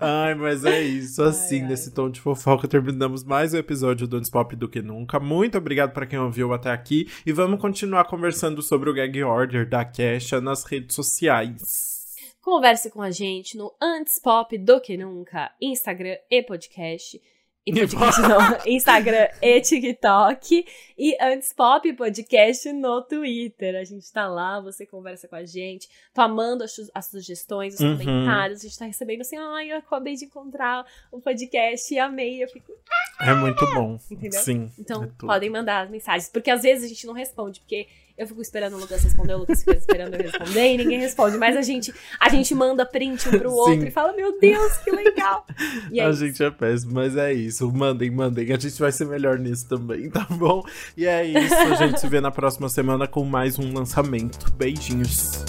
[0.00, 1.22] Ai, mas é isso.
[1.22, 1.94] Assim, ai, nesse ai.
[1.94, 5.18] tom de fofoca, terminamos mais um episódio do Antes Pop do que nunca.
[5.20, 7.10] Muito obrigado para quem ouviu até aqui.
[7.24, 11.94] E vamos continuar conversando sobre o Gag Order da Kesha nas redes sociais.
[12.42, 17.18] Converse com a gente no Antes Pop do que nunca, Instagram e podcast.
[17.66, 20.66] E podcast não, Instagram e TikTok.
[20.98, 23.74] E Antes Pop Podcast no Twitter.
[23.76, 27.96] A gente tá lá, você conversa com a gente, tomando as, as sugestões, os uhum.
[27.96, 28.60] comentários.
[28.60, 32.44] A gente tá recebendo assim, ai, eu acabei de encontrar um podcast e amei.
[32.44, 32.70] Eu fico.
[33.18, 33.98] É muito bom.
[34.10, 34.40] Entendeu?
[34.42, 34.70] Sim.
[34.78, 36.28] Então, é podem mandar as mensagens.
[36.28, 37.86] Porque às vezes a gente não responde, porque
[38.16, 41.36] eu fico esperando o Lucas responder, o Lucas fica esperando eu responder e ninguém responde.
[41.36, 43.86] Mas a gente, a gente manda print um pro outro Sim.
[43.88, 45.44] e fala: Meu Deus, que legal!
[45.92, 46.20] É a isso.
[46.20, 47.70] gente é péssimo, mas é isso.
[47.72, 48.52] Mandem, mandem.
[48.52, 50.62] A gente vai ser melhor nisso também, tá bom?
[50.96, 51.54] E é isso.
[51.54, 54.52] A gente se vê na próxima semana com mais um lançamento.
[54.52, 55.44] Beijinhos.